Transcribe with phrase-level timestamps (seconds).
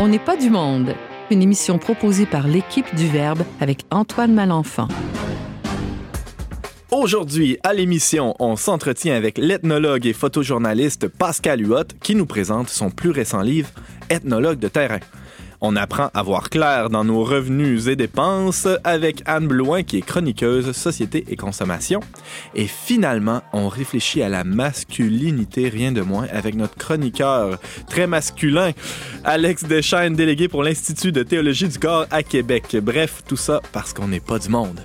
[0.00, 0.94] On n'est pas du monde.
[1.28, 4.86] Une émission proposée par l'équipe du Verbe avec Antoine Malenfant.
[6.92, 12.90] Aujourd'hui, à l'émission, on s'entretient avec l'ethnologue et photojournaliste Pascal Huot qui nous présente son
[12.90, 13.70] plus récent livre,
[14.08, 15.00] Ethnologue de terrain.
[15.60, 20.02] On apprend à voir clair dans nos revenus et dépenses avec Anne Blouin qui est
[20.02, 22.00] chroniqueuse société et consommation.
[22.54, 28.70] Et finalement, on réfléchit à la masculinité, rien de moins, avec notre chroniqueur très masculin,
[29.24, 32.76] Alex Deschaines, délégué pour l'Institut de théologie du corps à Québec.
[32.80, 34.80] Bref, tout ça parce qu'on n'est pas du monde.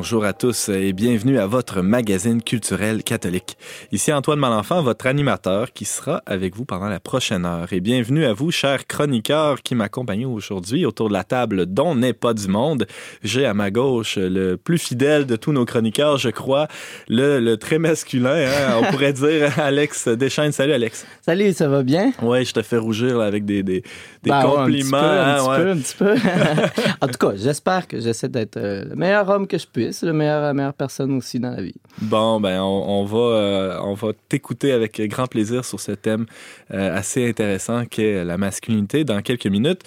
[0.00, 3.58] Bonjour à tous et bienvenue à votre magazine culturel catholique.
[3.92, 7.70] Ici Antoine Malenfant, votre animateur qui sera avec vous pendant la prochaine heure.
[7.70, 12.14] Et bienvenue à vous, chers chroniqueurs qui m'accompagnent aujourd'hui autour de la table dont n'est
[12.14, 12.86] pas du monde.
[13.22, 16.66] J'ai à ma gauche le plus fidèle de tous nos chroniqueurs, je crois,
[17.10, 20.52] le, très masculin, hein, on pourrait dire Alex Deschaines.
[20.52, 21.04] Salut Alex.
[21.20, 22.14] Salut, ça va bien?
[22.22, 23.82] Oui, je te fais rougir avec des, des,
[24.22, 24.96] des compliments.
[24.96, 26.94] un, petit peu, un petit peu, un petit peu.
[27.02, 30.12] en tout cas, j'espère que j'essaie d'être euh, le meilleur homme que je puisse, le
[30.12, 31.74] meilleur, la meilleure personne aussi dans la vie.
[32.00, 36.26] Bon, ben, on, va, euh, on va t'écouter avec grand plaisir sur ce thème
[36.72, 39.82] euh, assez intéressant qu'est la masculinité dans quelques minutes.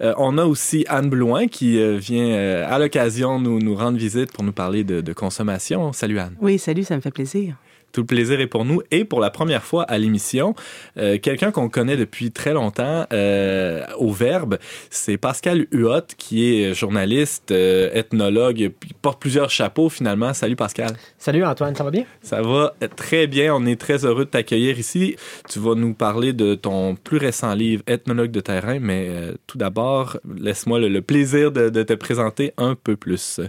[0.00, 4.52] on a aussi Anne Blouin qui vient à l'occasion nous, nous rendre visite pour nous
[4.52, 5.92] parler de, de consommation.
[5.92, 6.36] Salut Anne.
[6.40, 7.56] Oui, salut, ça me fait plaisir.
[7.94, 8.82] Tout le plaisir est pour nous.
[8.90, 10.56] Et pour la première fois à l'émission,
[10.98, 14.58] euh, quelqu'un qu'on connaît depuis très longtemps euh, au Verbe,
[14.90, 20.34] c'est Pascal Huot, qui est journaliste, euh, ethnologue, porte plusieurs chapeaux finalement.
[20.34, 20.90] Salut Pascal.
[21.18, 22.04] Salut Antoine, ça va bien?
[22.20, 23.54] Ça va très bien.
[23.54, 25.14] On est très heureux de t'accueillir ici.
[25.48, 29.08] Tu vas nous parler de ton plus récent livre, Ethnologue de terrain, mais
[29.46, 33.40] tout d'abord, laisse-moi le, plaisir de te présenter un peu plus.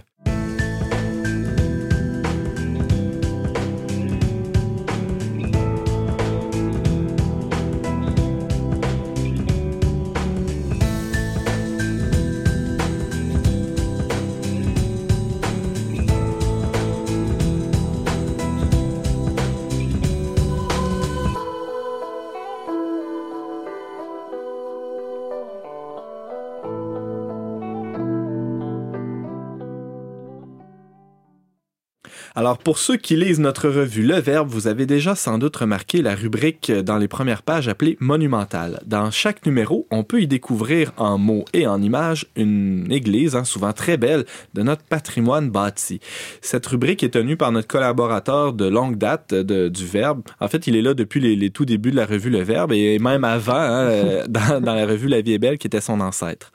[32.46, 36.00] Alors, pour ceux qui lisent notre revue Le Verbe, vous avez déjà sans doute remarqué
[36.00, 38.78] la rubrique dans les premières pages appelée Monumentale.
[38.86, 43.42] Dans chaque numéro, on peut y découvrir en mots et en images une église, hein,
[43.42, 45.98] souvent très belle, de notre patrimoine bâti.
[46.40, 50.22] Cette rubrique est tenue par notre collaborateur de longue date du Verbe.
[50.38, 53.00] En fait, il est là depuis les, tout débuts de la revue Le Verbe et
[53.00, 56.52] même avant, hein, dans la revue La vie est belle, qui était son ancêtre.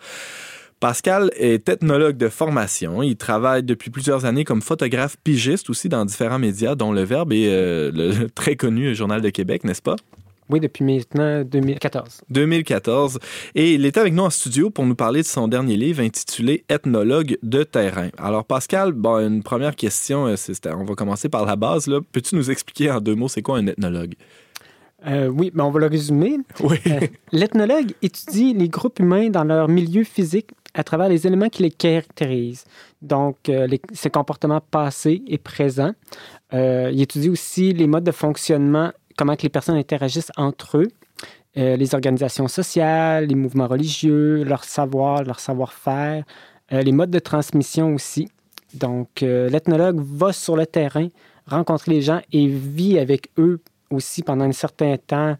[0.82, 3.04] Pascal est ethnologue de formation.
[3.04, 7.34] Il travaille depuis plusieurs années comme photographe pigiste aussi dans différents médias, dont Le Verbe
[7.34, 9.96] et euh, le très connu Journal de Québec, n'est-ce pas?
[10.50, 12.22] Oui, depuis maintenant 2014.
[12.32, 13.20] 2014.
[13.54, 16.66] Et il est avec nous en studio pour nous parler de son dernier livre intitulé
[16.68, 18.10] Ethnologue de terrain.
[18.18, 20.36] Alors, Pascal, bon, une première question, euh,
[20.76, 21.92] on va commencer par la base.
[22.12, 24.16] Peux-tu nous expliquer en deux mots c'est quoi un ethnologue?
[25.08, 26.38] Euh, oui, mais on va le résumer.
[26.60, 26.78] Oui.
[27.32, 31.72] L'ethnologue étudie les groupes humains dans leur milieu physique à travers les éléments qui les
[31.72, 32.66] caractérisent.
[33.02, 35.94] Donc, euh, les, ces comportements passés et présents.
[36.54, 40.88] Euh, il étudie aussi les modes de fonctionnement, comment que les personnes interagissent entre eux,
[41.58, 46.24] euh, les organisations sociales, les mouvements religieux, leur savoir, leur savoir-faire,
[46.72, 48.30] les modes de transmission aussi.
[48.74, 51.10] Donc, l'ethnologue va sur le terrain,
[51.46, 53.60] rencontrer les gens et vit avec eux
[53.90, 55.36] aussi pendant un certain temps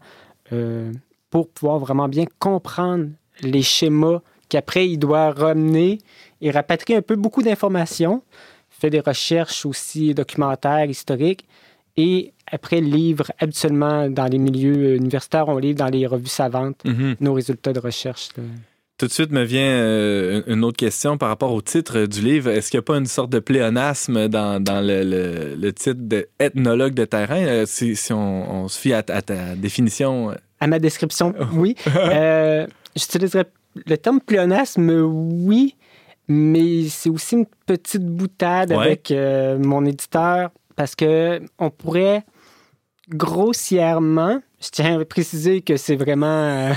[1.30, 3.08] pour pouvoir vraiment bien comprendre
[3.40, 4.20] les schémas
[4.52, 5.98] qu'après, il doit ramener
[6.42, 8.22] et rapatrier un peu beaucoup d'informations,
[8.68, 11.46] fait des recherches aussi documentaires, historiques,
[11.96, 17.16] et après, livre habituellement dans les milieux universitaires, on livre dans les revues savantes mhm.
[17.20, 18.28] nos résultats de recherche.
[18.98, 22.50] Tout de suite me vient euh, une autre question par rapport au titre du livre.
[22.50, 27.42] Est-ce qu'il n'y a pas une sorte de pléonasme dans, le, titre d'ethnologue de terrain,
[27.42, 30.34] euh, si, on, se fie à, ta définition?
[30.60, 31.74] À ma description, oui.
[31.96, 35.76] euh, J'utiliserais le terme pléonasme, oui,
[36.28, 42.24] mais c'est aussi une petite boutade avec euh, mon éditeur parce que on pourrait
[43.08, 46.72] grossièrement, je tiens à préciser que c'est vraiment euh,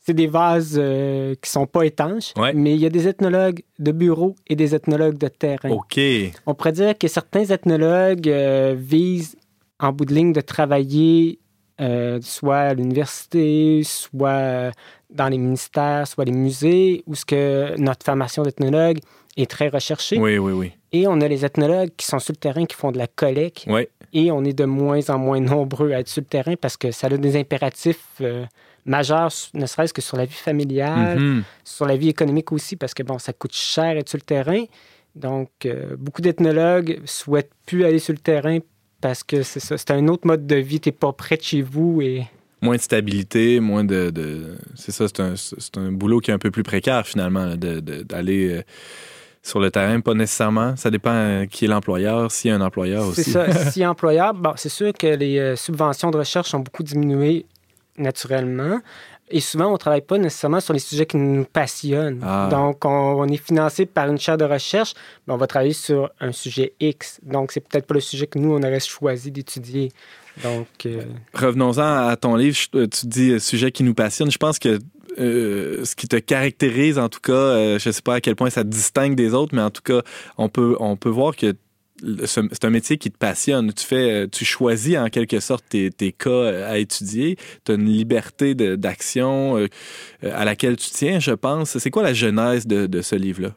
[0.00, 3.92] c'est des vases euh, qui sont pas étanches, mais il y a des ethnologues de
[3.92, 5.70] bureau et des ethnologues de terrain.
[5.70, 6.00] OK.
[6.46, 8.28] On pourrait dire que certains ethnologues
[8.76, 9.36] visent
[9.80, 11.38] en bout de ligne de travailler
[11.80, 14.72] euh, soit à l'université, soit
[15.10, 18.98] dans les ministères, soit les musées, où ce que notre formation d'ethnologue
[19.36, 20.18] est très recherchée.
[20.18, 20.72] Oui, oui, oui.
[20.92, 23.64] Et on a les ethnologues qui sont sur le terrain, qui font de la collecte.
[23.68, 23.86] Oui.
[24.12, 26.90] Et on est de moins en moins nombreux à être sur le terrain parce que
[26.90, 28.44] ça a des impératifs euh,
[28.86, 31.42] majeurs, ne serait-ce que sur la vie familiale, Mhm.
[31.62, 34.64] sur la vie économique aussi, parce que bon, ça coûte cher être sur le terrain.
[35.14, 38.58] Donc, euh, beaucoup d'ethnologues souhaitent plus aller sur le terrain
[39.00, 40.80] parce que c'est ça, c'est un autre mode de vie.
[40.80, 42.26] Tu n'es pas près de chez vous et
[42.60, 44.10] Moins de stabilité, moins de.
[44.10, 47.44] de- c'est ça, c'est un, c'est un boulot qui est un peu plus précaire finalement,
[47.44, 48.62] là, de- de- d'aller euh,
[49.44, 50.00] sur le terrain.
[50.00, 50.74] Pas nécessairement.
[50.74, 53.30] Ça dépend euh, qui est l'employeur, s'il y a un employeur c'est aussi.
[53.30, 53.70] ça.
[53.70, 57.46] si employeur, bon, c'est sûr que les euh, subventions de recherche ont beaucoup diminué
[57.96, 58.80] naturellement.
[59.30, 62.20] Et souvent, on ne travaille pas nécessairement sur les sujets qui nous passionnent.
[62.24, 62.48] Ah.
[62.50, 62.88] Donc, on,
[63.20, 64.94] on est financé par une chaire de recherche,
[65.26, 67.20] mais on va travailler sur un sujet X.
[67.22, 69.92] Donc, c'est peut-être pas le sujet que nous, on aurait choisi d'étudier.
[70.42, 71.02] Donc, euh,
[71.34, 72.56] Revenons-en à ton livre.
[72.56, 74.30] Je- Tu dis euh, sujet qui nous passionne.
[74.30, 74.78] Je pense que
[75.18, 78.36] euh, ce qui te caractérise, en tout cas, euh, je ne sais pas à quel
[78.36, 80.02] point ça te distingue des autres, mais en tout cas,
[80.36, 81.54] on peut, on peut voir que
[82.26, 83.72] c'est un métier qui te passionne.
[83.72, 87.36] Tu fais, euh, tu choisis en quelque sorte tes, tes cas euh, à étudier.
[87.64, 89.68] Tu as une liberté d'action euh,
[90.22, 91.78] à laquelle tu tiens, je pense.
[91.78, 93.54] C'est quoi la genèse de, de ce livre-là?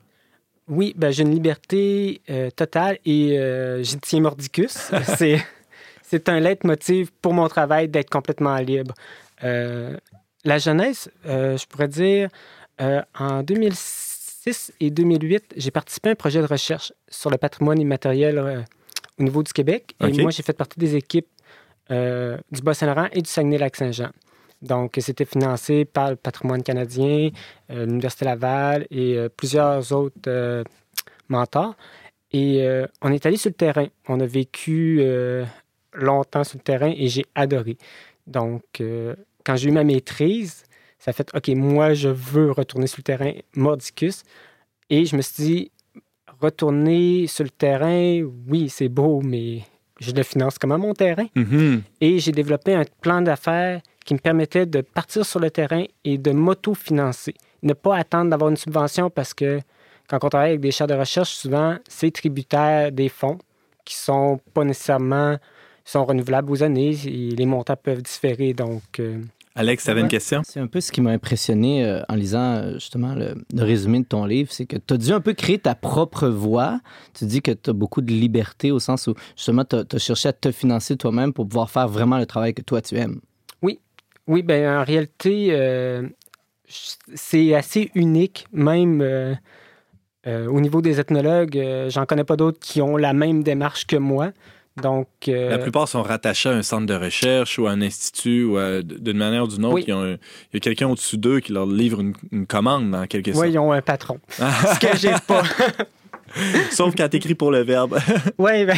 [0.72, 4.72] Oui, ben, j'ai une liberté euh, totale et euh, j'y tiens mordicus.
[5.18, 8.94] c'est, un leitmotiv pour mon travail d'être complètement libre.
[9.44, 9.98] Euh,
[10.46, 12.30] la jeunesse, je pourrais dire,
[12.80, 14.11] en 2006
[14.80, 18.62] et 2008, j'ai participé à un projet de recherche sur le patrimoine immatériel euh,
[19.20, 19.96] au niveau du Québec.
[20.02, 21.28] Et moi, j'ai fait partie des équipes
[21.92, 24.12] euh, du Bas-Saint-Laurent et du Saguenay-Lac-Saint-Jean.
[24.62, 27.30] Donc, c'était financé par le patrimoine canadien,
[27.72, 30.64] euh, l'Université Laval et euh, plusieurs autres euh,
[31.30, 31.76] mentors.
[32.32, 33.88] Et euh, on est allé sur le terrain.
[34.08, 35.46] On a vécu euh,
[35.94, 37.78] longtemps sur le terrain et j'ai adoré.
[38.28, 40.64] Donc, euh, quand j'ai eu ma maîtrise,
[41.01, 44.21] ça a fait OK, moi, je veux retourner sur le terrain mordicus.
[44.88, 45.71] Et je me suis dit,
[46.39, 49.63] retourner sur le terrain, oui, c'est beau, mais
[50.00, 51.25] je le finance comment mon terrain?
[51.36, 51.81] Mhm.
[52.01, 56.19] Et j'ai développé un plan d'affaires qui me permettait de partir sur le terrain et
[56.19, 57.33] de m'auto-financer.
[57.63, 59.59] Ne pas attendre d'avoir une subvention parce que
[60.07, 63.39] quand on travaille avec des chaires de recherche, souvent, c'est tributaire des fonds
[63.86, 65.38] qui sont pas nécessairement
[65.83, 68.53] sont renouvelables aux années et les montants peuvent différer.
[68.53, 69.19] Donc, euh,
[69.56, 70.42] Alex, tu avais une question?
[70.45, 74.00] C'est un peu ce qui m'a impressionné euh, en lisant euh, justement le, le résumé
[74.00, 76.80] de ton livre, c'est que tu as dû un peu créer ta propre voie.
[77.13, 80.30] Tu dis que tu as beaucoup de liberté au sens où justement tu as, cherché
[80.30, 83.19] à te financer toi-même pour pouvoir faire vraiment le travail que toi tu aimes.
[84.27, 86.07] oui, ben en réalité, euh,
[86.65, 89.36] c'est assez unique, même euh,
[90.27, 91.57] euh, au niveau des ethnologues.
[91.57, 94.31] euh, J'en connais pas d'autres qui ont la même démarche que moi.
[94.82, 98.44] Donc, euh, La plupart sont rattachés à un centre de recherche ou à un institut
[98.46, 99.76] ou d'une manière ou d'une autre.
[99.76, 99.86] Oui.
[99.88, 102.96] ils ont un- Il y a quelqu'un au-dessus d'eux qui leur livre une, une commande,
[102.96, 103.48] en quelque sorte.
[103.50, 104.20] ils ont un patron.
[104.30, 105.44] Ce que j'ai pas.
[106.72, 108.00] Sauf quand t'écris pour le verbe.
[108.38, 108.78] Oui, ben,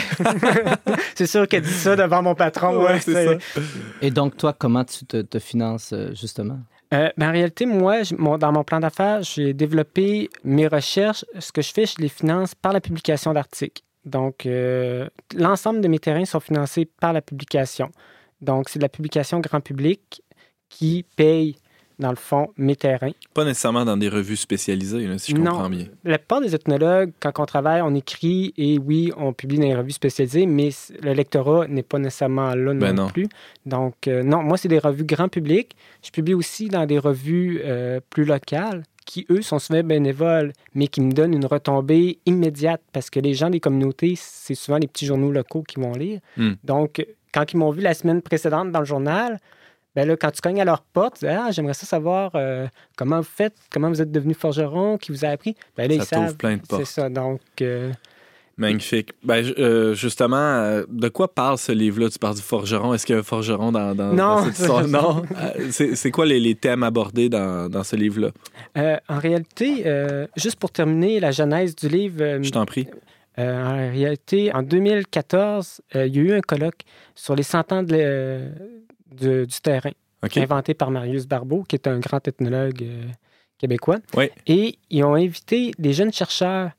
[1.13, 2.78] c'est sûr qu'elle dit ça devant mon patron.
[2.78, 3.62] Ouais, ouais, c'est ça.
[4.01, 6.60] Et donc toi, comment tu te, te finances euh, justement?
[6.95, 11.25] Euh, ben, en réalité, moi, je- mon- dans mon plan d'affaires, j'ai développé mes recherches.
[11.40, 13.84] Ce que je fais, je les finance par la publication d'articles.
[14.05, 17.89] Donc, euh, l'ensemble de mes terrains sont financés par la publication.
[18.42, 20.21] Donc, c'est de la publication grand public
[20.69, 21.56] qui paye,
[21.99, 23.11] dans le fond, mes terrains.
[23.33, 25.51] Pas nécessairement dans des revues spécialisées, là, si je Non.
[25.51, 25.85] comprends bien.
[26.04, 29.75] La plupart des ethnologues, quand on travaille, on écrit et oui, on publie dans les
[29.75, 30.69] revues spécialisées, mais
[31.01, 33.09] le lectorat n'est pas nécessairement là Ben non, non.
[33.09, 33.28] plus.
[33.66, 35.75] Donc, euh, non, moi, c'est des revues grand public.
[36.04, 40.88] Je publie aussi dans des revues euh, plus locales qui, eux, sont souvent bénévoles, mais
[40.88, 44.88] qui me donnent une retombée immédiate parce que les gens des communautés, c'est souvent les
[44.88, 46.19] petits journaux locaux qui vont lire.
[46.38, 46.54] Hmm.
[46.64, 49.40] Donc, quand ils m'ont vu la semaine précédente dans le journal,
[49.95, 52.68] ben là, quand tu cognes à leur porte, tu dis, ah, j'aimerais ça savoir euh,
[52.98, 55.56] comment vous faites, comment vous êtes devenu forgeron, qui vous a appris?
[55.78, 56.38] Ben là, Ça ils savent.
[56.38, 56.86] plein de C'est portes.
[56.86, 57.10] ça.
[57.10, 57.92] Donc, euh,
[58.57, 59.10] Magnifique.
[59.24, 62.10] Ben, euh, justement, euh, de quoi parle ce livre-là?
[62.10, 62.94] Tu parles du forgeron.
[62.94, 64.16] Est-ce qu'il y a un forgeron dans, dans, Non.
[64.16, 64.88] dans cette histoire?
[64.88, 65.24] Non.
[65.42, 68.30] Euh, c'est quoi les, les thèmes abordés dans, dans ce livre-là?
[68.78, 69.83] euh, en réalité,
[70.38, 72.88] juste pour terminer la genèse du livre, Je t'en prie.
[73.38, 76.81] en réalité, en 2014, euh, il y a eu un colloque
[77.16, 78.42] sur les 100 ans de,
[79.19, 79.92] de- du terrain,
[80.36, 82.83] inventé par Marius Barbeau, qui est un grand ethnologue
[83.57, 83.98] québécois.
[84.16, 84.30] Oui.
[84.48, 86.72] Et ils ont invité des jeunes chercheurs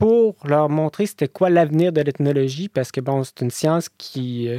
[0.00, 4.48] pour leur montrer c'était quoi l'avenir de l'ethnologie, parce que bon, c'est une science qui,
[4.48, 4.58] euh,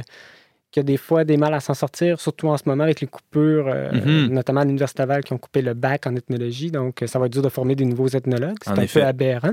[0.70, 3.06] qui a des fois des mal à s'en sortir, surtout en ce moment avec les
[3.06, 4.32] coupures, euh, Mhm.
[4.32, 6.70] notamment à l'Université Laval qui ont coupé le bac en ethnologie.
[6.70, 8.56] Donc, euh, ça va être dur de former des nouveaux ethnologues.
[8.62, 9.00] C'est un effet.
[9.00, 9.52] peu aberrant.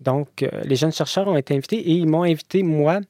[0.00, 3.00] Donc, euh, les jeunes chercheurs ont été invités et ils m'ont invité, moi,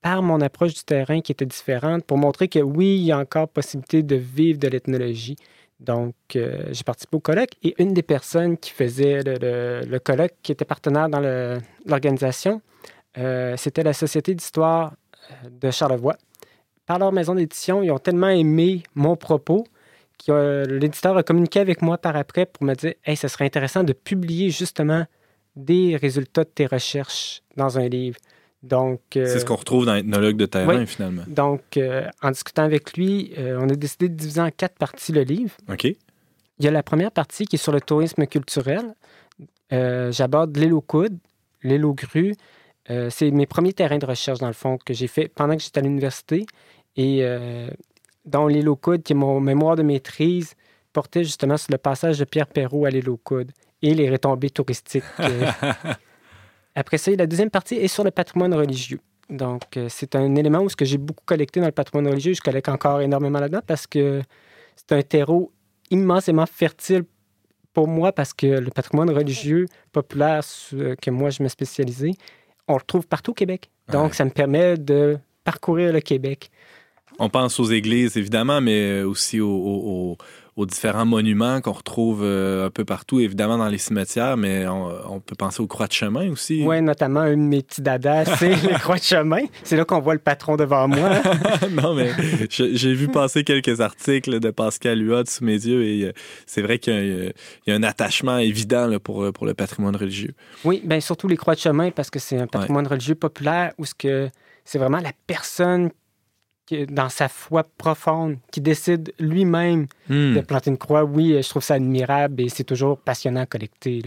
[0.00, 3.18] par mon approche du terrain qui était différente pour montrer que oui, il y a
[3.18, 5.36] encore possibilité de vivre de l'ethnologie.
[5.80, 10.52] Donc, euh, j'ai participé au colloque et une des personnes qui faisait le, colloque, qui
[10.52, 11.20] était partenaire dans
[11.86, 12.60] l'organisation,
[13.16, 14.92] euh, c'était la Société d'histoire
[15.30, 16.16] euh, de Charlevoix.
[16.84, 19.66] Par leur maison d'édition, ils ont tellement aimé mon propos
[20.26, 23.82] que l'éditeur a communiqué avec moi par après pour me dire Hey, ce serait intéressant
[23.82, 25.06] de publier justement
[25.56, 28.18] des résultats de tes recherches dans un livre.
[28.62, 31.22] Donc, c'est ce qu'on retrouve dans l'ethnologue de terrain, finalement.
[31.26, 31.78] Donc,
[32.22, 35.52] en discutant avec lui, on a décidé de diviser en quatre parties le livre.
[35.70, 35.84] OK.
[35.84, 38.94] Il y a la première partie qui est sur le tourisme culturel.
[39.70, 41.18] J'aborde l'île aux coudes,
[41.62, 42.34] l'île aux grues,
[42.90, 45.62] euh, c'est mes premiers terrains de recherche, dans le fond, que j'ai fait pendant que
[45.62, 46.46] j'étais à l'université.
[46.96, 47.68] Et euh,
[48.24, 50.54] dans l'île aux coudes, qui est mon mémoire de maîtrise,
[50.92, 53.52] portait justement sur le passage de Pierre Perrault à l'île aux coudes
[53.82, 55.04] et les retombées touristiques.
[56.80, 56.90] Euh.
[56.90, 59.00] Après ça, la deuxième partie est sur le patrimoine religieux.
[59.28, 62.40] Donc, c'est un élément où ce que j'ai beaucoup collecté dans le patrimoine religieux, je
[62.40, 64.22] collecte encore énormément là-dedans parce que
[64.74, 65.52] c'est un terreau
[65.90, 67.04] immensément fertile
[67.72, 70.40] pour moi parce que le patrimoine religieux populaire
[71.00, 72.16] que moi je me spécialisé
[72.70, 73.70] on le trouve partout au Québec.
[73.90, 76.50] Donc, ça me permet de parcourir le Québec.
[77.18, 80.16] On pense aux églises, évidemment, mais aussi aux,
[80.66, 85.34] différents monuments qu'on retrouve euh, un peu partout, évidemment dans les cimetières, mais on, peut
[85.36, 86.62] penser aux croix de chemin aussi.
[86.64, 89.42] Oui, notamment une de mes petits dadas, c'est les croix de chemin.
[89.62, 91.10] C'est là qu'on voit le patron devant moi.
[91.70, 92.10] non, mais
[92.50, 96.12] j'ai vu passer quelques articles de Pascal Huot sous mes yeux et euh,
[96.46, 97.32] c'est vrai qu'il
[97.66, 100.34] y, a un attachement évident pour, pour le patrimoine religieux.
[100.64, 103.84] Oui, bien surtout les croix de chemin parce que c'est un patrimoine religieux populaire où
[103.84, 104.30] ce que
[104.64, 105.90] c'est vraiment la personne
[106.88, 110.34] dans sa foi profonde, qui décide lui-même hmm.
[110.34, 114.02] de planter une croix, oui, je trouve ça admirable et c'est toujours passionnant à collecter.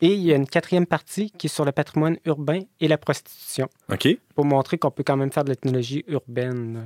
[0.00, 2.98] Et il y a une quatrième partie qui est sur le patrimoine urbain et la
[2.98, 3.68] prostitution.
[3.92, 4.08] OK.
[4.34, 6.84] Pour montrer qu'on peut quand même faire de l'ethnologie urbaine.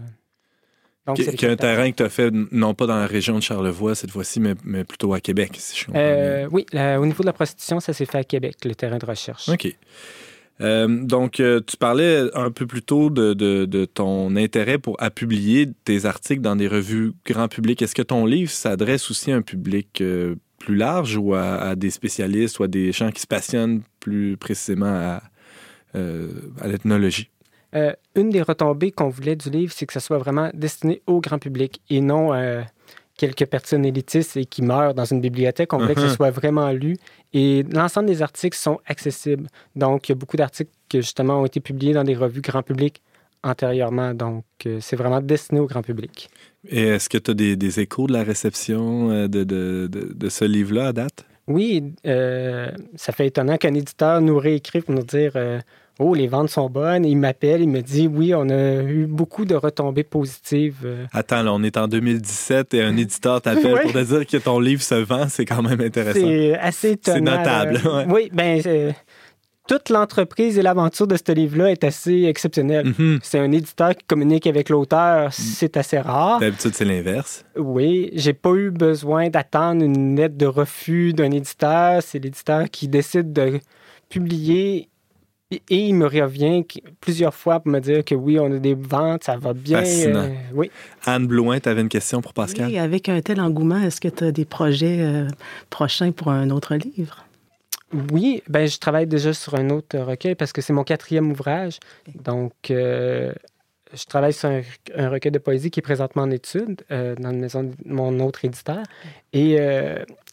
[1.06, 3.96] Donc, qui, un terrain que tu as fait, non pas dans la région de Charlevoix
[3.96, 7.26] cette fois-ci, mais, mais, plutôt à Québec, si je comprends euh, Oui, au niveau de
[7.26, 9.48] la prostitution, ça s'est fait à Québec, le terrain de recherche.
[9.48, 9.76] OK.
[10.62, 15.68] Euh, donc, euh, tu parlais un peu plus tôt de, ton intérêt pour à publier
[15.84, 17.82] tes articles dans des revues grand public.
[17.82, 21.90] Est-ce que ton livre s'adresse aussi à un public euh, plus large ou à, des
[21.90, 25.22] spécialistes ou à des gens qui se passionnent plus précisément à,
[26.64, 27.28] l'ethnologie?
[28.14, 31.38] une des retombées qu'on voulait du livre, c'est que ça soit vraiment destiné au grand
[31.38, 32.32] public et non
[33.16, 35.72] quelques personnes élitistes et qui meurent dans une bibliothèque.
[35.72, 36.16] On voulait que ce uh-huh.
[36.16, 36.96] soit vraiment lu.
[37.32, 39.48] Et l'ensemble des articles sont accessibles.
[39.76, 42.62] Donc, il y a beaucoup d'articles qui, justement, ont été publiés dans des revues grand
[42.62, 43.02] public
[43.42, 44.14] antérieurement.
[44.14, 46.30] Donc, euh, c'est vraiment destiné au grand public.
[46.68, 50.44] Et est-ce que tu as des, échos de la réception euh, de, de, de, ce
[50.44, 51.24] livre-là à date?
[51.48, 55.32] Oui, euh, ça fait étonnant qu'un éditeur nous réécrit pour nous dire
[56.02, 57.04] Oh, les ventes sont bonnes.
[57.04, 60.80] Il m'appelle, il me dit Oui, on a eu beaucoup de retombées positives.
[60.84, 61.06] Euh.
[61.12, 64.58] Attends, là, on est en 2017 et un éditeur t'appelle pour te dire que ton
[64.58, 65.28] livre se vend.
[65.28, 66.18] C'est quand même intéressant.
[66.20, 67.16] C'est assez étonnant.
[67.16, 67.80] C'est notable.
[68.08, 68.58] Oui, bien,
[69.68, 72.88] toute l'entreprise et l'aventure de ce livre-là est assez exceptionnelle.
[72.88, 73.20] Mm-hmm.
[73.22, 75.32] C'est un éditeur qui communique avec l'auteur, mm.
[75.32, 76.40] c'est assez rare.
[76.40, 77.44] D'habitude, c'est l'inverse.
[77.56, 82.02] Oui, j'ai pas eu besoin d'attendre une lettre de refus d'un éditeur.
[82.02, 83.60] C'est l'éditeur qui décide de
[84.08, 84.88] publier
[85.68, 86.64] et il me revient
[87.00, 89.80] plusieurs fois pour me dire que oui, on a des ventes, ça va bien.
[89.80, 90.24] Fascinant.
[90.24, 90.70] Euh, oui.
[91.04, 92.66] Anne Blouin, tu avais une question pour Pascal?
[92.66, 95.28] Oui, avec un tel engouement, est-ce que tu as des projets euh,
[95.70, 97.24] prochains pour un autre livre?
[98.10, 101.78] Oui, ben je travaille déjà sur un autre recueil parce que c'est mon quatrième ouvrage.
[102.24, 103.32] Donc, euh,
[103.92, 107.64] je travaille sur un, recueil de poésie qui est présentement en étude dans la maison
[107.64, 108.82] de mon autre éditeur.
[109.34, 109.58] Et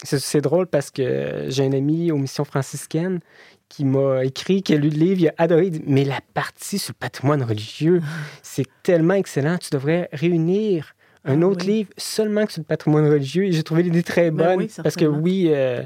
[0.02, 3.20] c'est drôle parce que j'ai un ami aux missions franciscaines
[3.70, 5.70] qui m'a écrit, qui a lu le livre, il a adoré.
[5.86, 8.02] mais la partie sur le patrimoine religieux,
[8.42, 9.56] c'est tellement excellent.
[9.56, 13.44] Tu devrais réunir un ah autre livre seulement que sur le patrimoine religieux.
[13.44, 14.68] Et j'ai trouvé l'idée très ben bonne.
[14.82, 15.82] parce que oui, euh,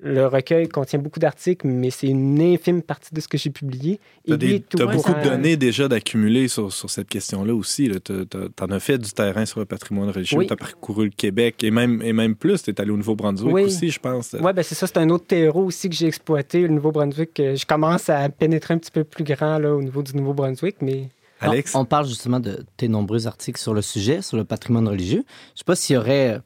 [0.00, 3.98] le recueil contient beaucoup d'articles, mais c'est une infime partie de ce que j'ai publié.
[4.24, 7.90] Tu as, beaucoup de données déjà d'accumuler sur, sur, cette question-là aussi.
[8.04, 11.64] Tu en as fait du terrain sur le patrimoine religieux, tu as parcouru le Québec
[11.64, 12.62] et même, et même plus.
[12.62, 14.36] Tu es allé au Nouveau-Brunswick aussi, je pense.
[14.40, 14.86] Oui, ben c'est ça.
[14.86, 17.32] C'est un autre terreau aussi que j'ai exploité, le Nouveau-Brunswick.
[17.36, 21.08] Je commence à pénétrer un petit peu plus grand là, au niveau du Nouveau-Brunswick, mais...
[21.40, 21.74] Alex?
[21.74, 25.24] On, parle justement de tes nombreux articles sur le sujet, sur le patrimoine religieux.
[25.24, 26.40] Je ne sais pas s'il y aurait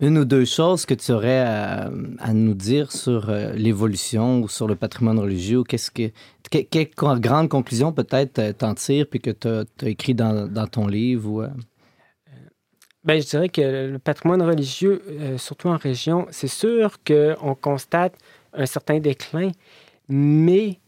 [0.00, 1.90] une ou deux choses que tu aurais à,
[2.32, 5.64] nous dire sur euh, l'évolution ou sur le patrimoine religieux?
[5.64, 6.10] Qu'est-ce que,
[6.50, 6.90] quelle
[7.20, 11.28] grande conclusion peut-être euh, t'en tires puis que tu as, écrit dans, ton livre?
[11.28, 11.48] Ou, euh?
[13.02, 15.02] ben, je dirais que le patrimoine religieux,
[15.36, 18.14] surtout en région, c'est sûr qu'on constate
[18.52, 19.50] un certain déclin,
[20.08, 20.78] mais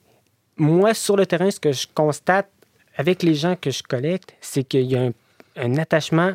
[0.56, 2.50] moi, sur le terrain, ce que je constate
[2.96, 5.10] avec les gens que je collecte, c'est qu'il y a
[5.56, 6.34] un attachement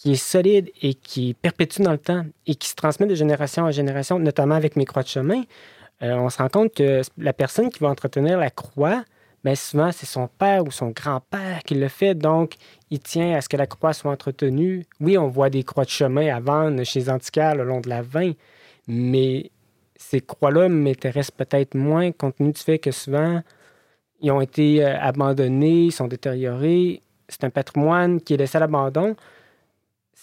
[0.00, 3.64] qui est solide et qui perpétue dans le temps et qui se transmet de génération
[3.64, 5.42] en génération, notamment avec mes croix de chemin.
[6.02, 9.04] Euh, on se rend compte que la personne qui va entretenir la croix,
[9.44, 12.14] bien souvent, c'est son père ou son grand-père qui le fait.
[12.14, 12.54] Donc,
[12.90, 14.86] il tient à ce que la croix soit entretenue.
[15.00, 17.90] Oui, on voit des croix de chemin à vendre chez les antiquaires le long de
[17.90, 18.32] la vin,
[18.88, 19.50] mais
[19.96, 23.42] ces croix-là m'intéressent peut-être moins compte tenu du fait que souvent,
[24.22, 27.02] ils ont été euh, abandonnés, sont détériorés.
[27.28, 29.14] C'est un patrimoine qui est laissé à l'abandon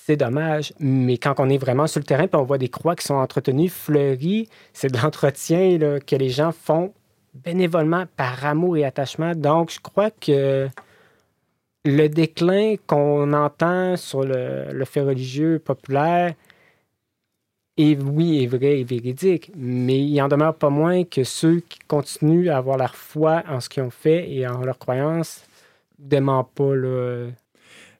[0.08, 0.72] c'est dommage.
[0.80, 3.16] Mais quand on est vraiment sur le terrain, puis on voit des croix qui sont
[3.16, 6.94] entretenues, fleuries, c'est de l'entretien que les gens font
[7.34, 9.36] bénévolement par amour et attachement.
[9.36, 10.70] Donc, je crois que
[11.84, 16.34] le déclin qu'on entend sur le, fait religieux populaire
[17.76, 21.80] est, oui, est vrai et véridique, mais il en demeure pas moins que ceux qui
[21.80, 25.46] continuent à avoir leur foi en ce qu'ils ont fait et en leur croyance
[26.00, 27.28] ne démentent pas là,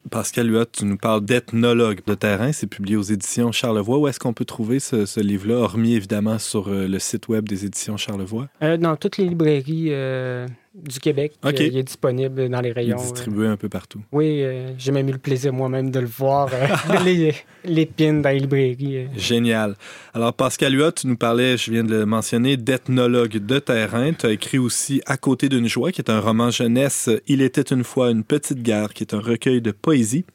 [0.10, 2.52] Pascal Huot, tu nous parles d'ethnologue de terrain.
[2.52, 3.98] C'est publié aux éditions Charlevoix.
[3.98, 7.66] Où est-ce qu'on peut trouver ce, livre-là, hormis évidemment sur euh, le site web des
[7.66, 8.48] éditions Charlevoix?
[8.62, 11.34] Euh, dans toutes les librairies euh, du Québec.
[11.46, 12.98] Euh, il est disponible dans les rayons.
[12.98, 14.02] Il est distribué un peu partout.
[14.12, 16.68] Oui, euh, j'ai même eu le plaisir moi-même de le voir, euh,
[17.04, 17.34] les,
[17.66, 19.08] les pins dans les librairies.
[19.16, 19.76] Génial.
[20.14, 24.14] Alors, Pascal Huot, tu nous parlais, je viens de le mentionner, d'ethnologue de terrain.
[24.14, 27.10] Tu as écrit aussi À côté d'une joie, qui est un roman jeunesse.
[27.28, 30.26] Il était une fois une petite gare, qui est un recueil de poésie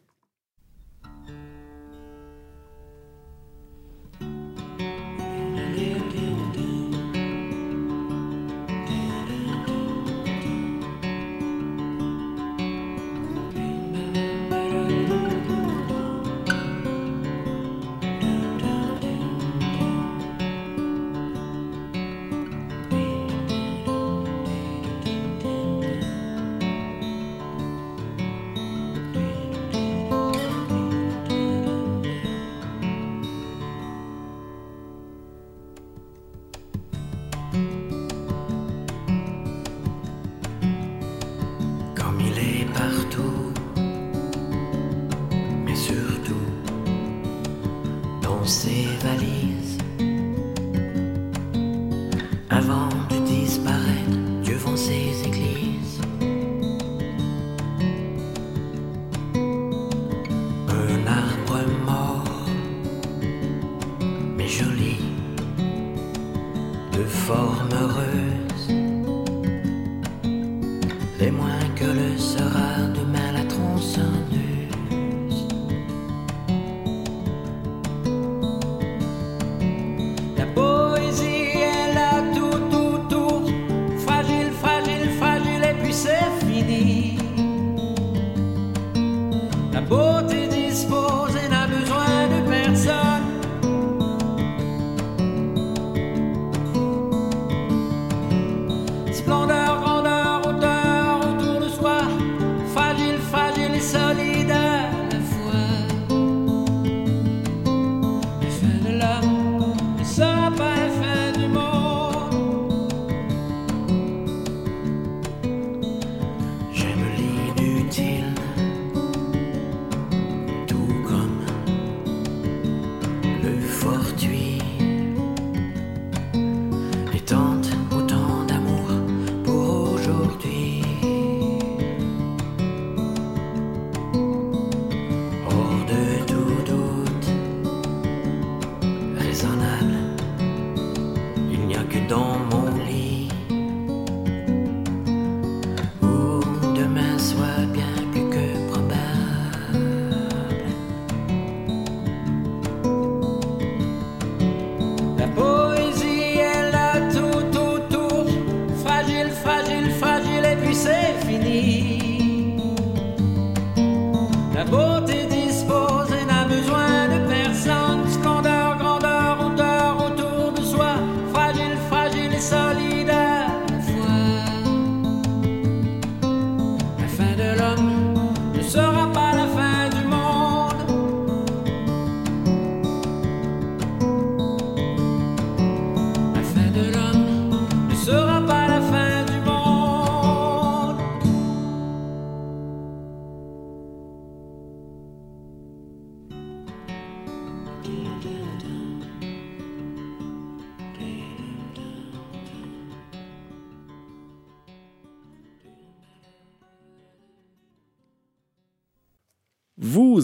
[52.59, 52.98] avant.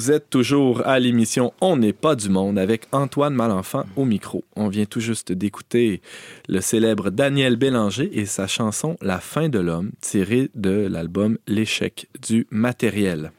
[0.05, 4.43] Vous êtes toujours à l'émission On n'est pas du monde avec Antoine Malenfant au micro.
[4.55, 5.99] On vient tout juste d'écouter
[6.47, 12.07] le célèbre Daniel Bélanger et sa chanson La fin de l'homme, tirée de l'album L'échec
[12.21, 13.31] du matériel.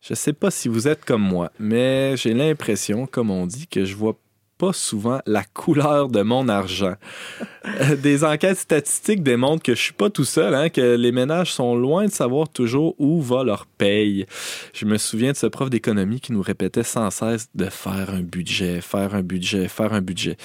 [0.00, 3.84] Je sais pas si vous êtes comme moi, mais j'ai l'impression, comme on dit, que
[3.84, 4.18] je vois
[4.58, 6.94] pas souvent la couleur de mon argent.
[7.66, 11.52] Euh, des enquêtes statistiques démontrent que je suis pas tout seul, hein, que les ménages
[11.52, 14.26] sont loin de savoir toujours où va leur paye.
[14.72, 18.22] Je me souviens de ce prof d'économie qui nous répétait sans cesse de faire un
[18.22, 20.36] budget, faire un budget, faire un budget.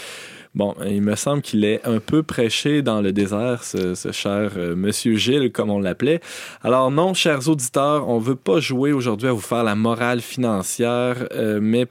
[0.53, 4.75] Bon, il me semble qu'il est un peu prêché dans le désert, ce, cher euh,
[4.75, 6.19] Monsieur Gilles, comme on l'appelait.
[6.61, 11.27] Alors non, chers auditeurs, on veut pas jouer aujourd'hui à vous faire la morale financière,
[11.31, 11.87] euh, mais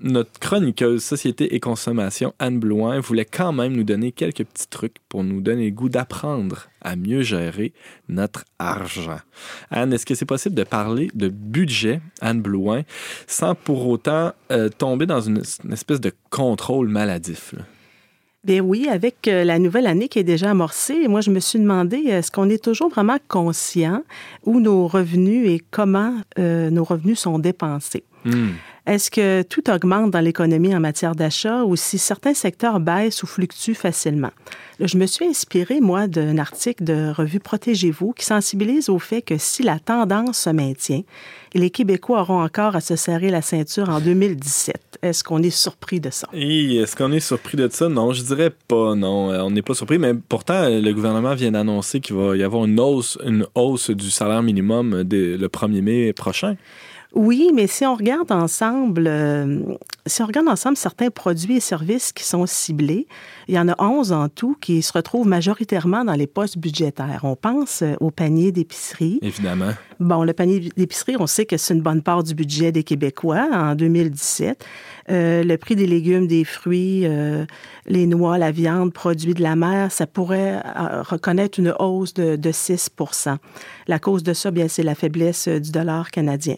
[0.00, 4.96] notre chroniqueuse Société et Consommation, Anne Blouin, voulait quand même nous donner quelques petits trucs
[5.08, 7.72] pour nous donner le goût d'apprendre à mieux gérer
[8.08, 9.18] notre argent.
[9.70, 12.82] Anne, est-ce que c'est possible de parler de budget, Anne Blouin,
[13.26, 17.54] sans pour autant euh, tomber dans une, espèce de contrôle maladif?
[18.44, 21.58] Bien oui, avec euh, la nouvelle année qui est déjà amorcée, moi je me suis
[21.58, 24.04] demandé est-ce qu'on est toujours vraiment conscient
[24.44, 28.04] où nos revenus et comment euh, nos revenus sont dépensés?
[28.26, 28.50] Hmm.
[28.86, 33.26] Est-ce que tout augmente dans l'économie en matière d'achat ou si certains secteurs baissent ou
[33.26, 34.30] fluctuent facilement?
[34.78, 39.38] je me suis inspirée, moi, d'un article de revue Protégez-vous qui sensibilise au fait que
[39.38, 41.02] si la tendance se maintient,
[41.54, 44.98] les Québécois auront encore à se serrer la ceinture en 2017.
[45.02, 46.28] Est-ce qu'on est surpris de ça?
[46.32, 47.88] Est-ce qu'on est surpris de ça?
[47.88, 49.32] Non, je dirais pas, non.
[49.32, 52.66] Euh, on n'est pas surpris, mais pourtant, le gouvernement vient d'annoncer qu'il va y avoir
[52.66, 56.56] une hausse, une hausse du salaire minimum le 1er mai prochain.
[57.16, 59.62] Oui, mais si on regarde ensemble, euh,
[60.04, 63.06] si on regarde ensemble certains produits et services qui sont ciblés,
[63.48, 67.20] il y en a 11 en tout qui se retrouvent majoritairement dans les postes budgétaires.
[67.22, 69.18] On pense euh, au panier d'épicerie.
[69.22, 69.70] Évidemment.
[69.98, 73.48] Bon, le panier d'épicerie, on sait que c'est une bonne part du budget des Québécois
[73.50, 74.62] en 2017.
[75.08, 77.06] Euh, le prix des légumes, des fruits,
[77.86, 80.60] les noix, la viande, produits de la mer, ça pourrait
[81.08, 83.38] reconnaître une hausse de, de 6%
[83.88, 86.56] La cause de ça, bien, c'est la faiblesse du dollar canadien.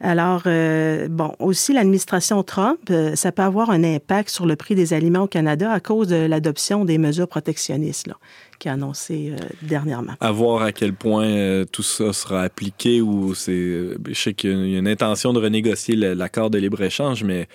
[0.00, 4.76] Alors, euh, bon, aussi l'administration Trump, euh, ça peut avoir un impact sur le prix
[4.76, 8.14] des aliments au Canada à cause de l'adoption des mesures protectionnistes là,
[8.60, 10.12] qui a annoncé euh, dernièrement.
[10.20, 13.96] À voir à quel point tout ça sera appliqué ou c'est.
[14.06, 17.48] je sais qu'il y a une intention de renégocier l'accord de libre-échange, mais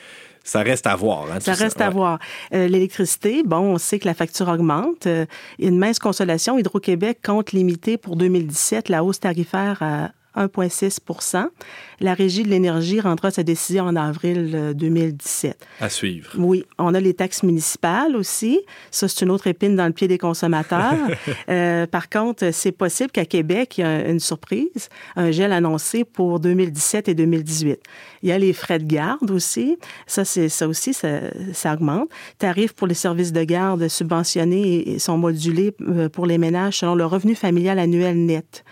[0.44, 1.28] ça reste à voir.
[1.32, 2.20] Hein, ça reste à voir.
[2.52, 5.08] L'électricité, bon, on sait que la facture augmente.
[5.60, 6.58] une mince consolation.
[6.58, 11.46] Hydro-Québec compte limiter pour 2017 la hausse tarifaire à 1,6%
[12.00, 15.58] La Régie de l'énergie rendra sa décision en avril 2017.
[15.82, 16.32] Euh, à suivre.
[16.38, 16.66] Oui.
[16.78, 18.60] On a les taxes municipales aussi.
[18.92, 20.96] Ça, c'est une autre épine dans le pied des consommateurs.
[21.50, 26.04] euh, par contre, c'est possible qu'à Québec, il y a une surprise, un gel annoncé
[26.04, 27.80] pour 2017 et 2018.
[28.24, 29.78] Il y a les frais de garde aussi.
[30.08, 31.20] Ça, c'est, ça aussi, ça,
[31.54, 32.10] ça augmente.
[32.38, 37.06] Tarifs pour les services de garde subventionnés sont modulés euh, pour les ménages selon le
[37.06, 38.64] revenu familial annuel net.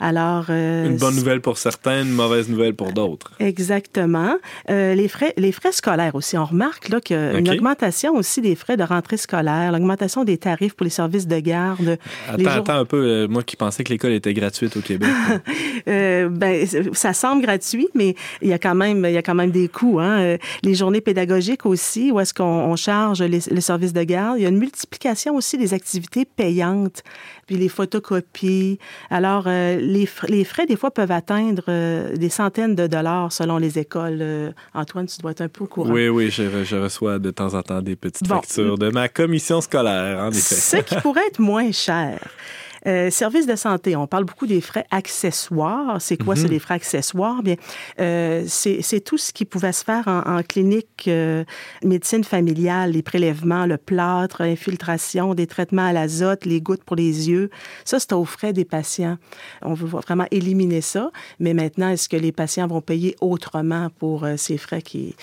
[0.00, 3.32] Alors, euh, une bonne nouvelle pour certains, une mauvaise nouvelle pour d'autres.
[3.38, 4.36] Exactement.
[4.70, 6.36] Euh, les frais, les frais scolaires aussi.
[6.36, 10.24] On remarque là qu'il y a une augmentation aussi des frais de rentrée scolaire, l'augmentation
[10.24, 11.98] des tarifs pour les services de garde.
[12.28, 13.04] Attends, attends un peu.
[13.04, 15.08] Euh, moi qui pensais que l'école était gratuite au Québec.
[15.86, 19.50] ben, ça semble gratuit, mais il y a quand même, il y a quand même
[19.50, 20.00] des coûts.
[20.00, 20.36] Hein.
[20.62, 24.38] Les journées pédagogiques aussi, où est-ce qu'on charge les, les services de garde.
[24.38, 27.02] Il y a une multiplication aussi des activités payantes
[27.46, 28.78] puis les photocopies.
[29.10, 33.58] Alors, euh, les, les, frais, des fois, peuvent atteindre euh, des centaines de dollars selon
[33.58, 34.18] les écoles.
[34.20, 35.90] Euh, Antoine, tu dois être un peu au courant.
[35.90, 39.60] Oui, oui, je, je reçois de temps en temps des petites factures de ma commission
[39.60, 40.54] scolaire, en effet.
[40.54, 42.18] Ce qui pourrait être moins cher.
[42.86, 46.00] Euh, services de santé, on parle beaucoup des frais accessoires.
[46.00, 46.50] C'est quoi, c'est mhm.
[46.50, 47.42] des frais accessoires?
[47.42, 47.56] Bien,
[48.00, 51.44] euh, c'est tout ce qui pouvait se faire en, clinique euh,
[51.82, 57.30] médecine familiale, les prélèvements, le plâtre, l'infiltration, des traitements à l'azote, les gouttes pour les
[57.30, 57.50] yeux.
[57.84, 59.16] Ça, c'est aux frais des patients.
[59.62, 61.10] On veut vraiment éliminer ça.
[61.40, 65.14] Mais maintenant, est-ce que les patients vont payer autrement pour ces frais qui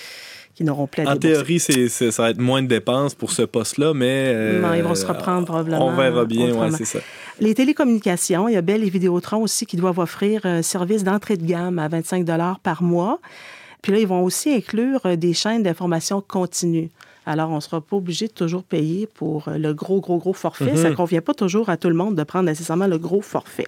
[0.63, 4.59] n'auront plus En théorie, ça va être moins de dépenses pour ce poste-là, mais...
[4.59, 5.87] non, ils vont se reprendre probablement.
[5.87, 6.99] On verra bien, oui, c'est ça.
[7.39, 11.37] Les télécommunications, il y a Bell et Vidéotron aussi qui doivent offrir un service d'entrée
[11.37, 12.25] de gamme à 25
[12.61, 13.19] par mois.
[13.81, 16.89] Puis là, ils vont aussi inclure euh, des chaînes d'information continue.
[17.25, 20.33] Alors, on ne sera pas obligé de toujours payer pour euh, le gros, gros, gros
[20.33, 20.75] forfait.
[20.75, 20.95] Ça ne mhm.
[20.95, 23.67] convient pas toujours à tout le monde de prendre nécessairement le gros forfait.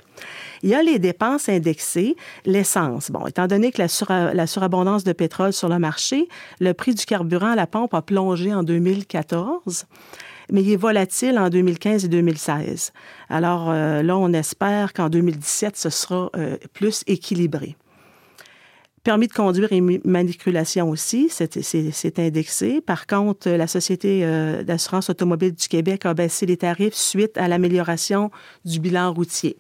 [0.64, 3.12] Il y a les dépenses indexées, l'essence.
[3.12, 6.28] Bon, étant donné que la, la, surabondance de pétrole sur le marché,
[6.60, 9.86] le prix du carburant à la pompe a plongé en 2014
[10.52, 12.92] mais il est volatile en 2015 et 2016.
[13.30, 17.76] Alors euh, là, on espère qu'en 2017, ce sera euh, plus équilibré.
[19.04, 22.80] Permis de conduire et matriculation aussi, c'est indexé.
[22.80, 27.50] Par contre, la Société euh, d'assurance automobile du Québec a baissé les tarifs suite à
[27.50, 28.32] l'amélioration
[28.64, 29.58] du bilan routier.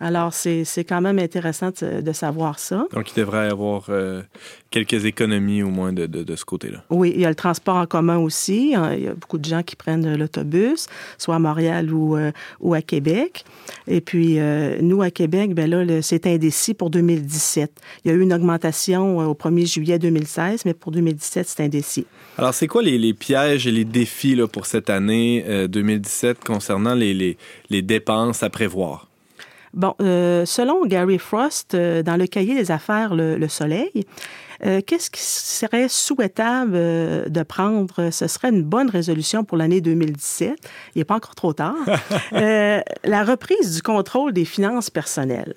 [0.00, 2.86] Alors, c'est quand même intéressant de, savoir ça.
[2.92, 4.22] Donc, il devrait y avoir euh,
[4.70, 6.82] quelques économies au moins de, de, ce côté-là.
[6.90, 8.74] Oui, il y a le transport en commun aussi.
[8.96, 12.74] Il y a beaucoup de gens qui prennent l'autobus, soit à Montréal ou, euh, ou
[12.74, 13.44] à Québec.
[13.86, 17.70] Et puis, euh, nous, à Québec, ben là, c'est indécis pour 2017.
[18.04, 22.06] Il y a eu une augmentation au 1er juillet 2016, mais pour 2017, c'est indécis.
[22.36, 26.94] Alors, c'est quoi les, les, pièges et les défis là, pour cette année 2017 concernant
[26.94, 27.36] les, les,
[27.70, 29.08] les dépenses à prévoir?
[29.74, 34.06] Bon, euh, selon Gary Frost, euh, dans le cahier des affaires Le, Soleil,
[34.64, 38.10] euh, qu'est-ce qui serait souhaitable de prendre?
[38.10, 40.56] Ce serait une bonne résolution pour l'année 2017.
[40.94, 41.74] Il n'est pas encore trop tard.
[42.32, 45.54] la reprise du contrôle des finances personnelles.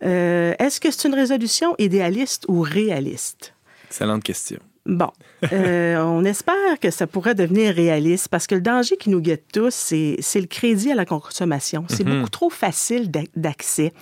[0.00, 3.52] Est-ce que c'est une résolution idéaliste ou réaliste?
[3.88, 4.60] Excellente question.
[4.86, 5.10] Bon,
[5.52, 9.44] euh, on espère que ça pourrait devenir réaliste parce que le danger qui nous guette
[9.52, 11.84] tous, c'est le crédit à la consommation.
[11.88, 12.18] C'est mhm.
[12.18, 13.92] beaucoup trop facile d'accès.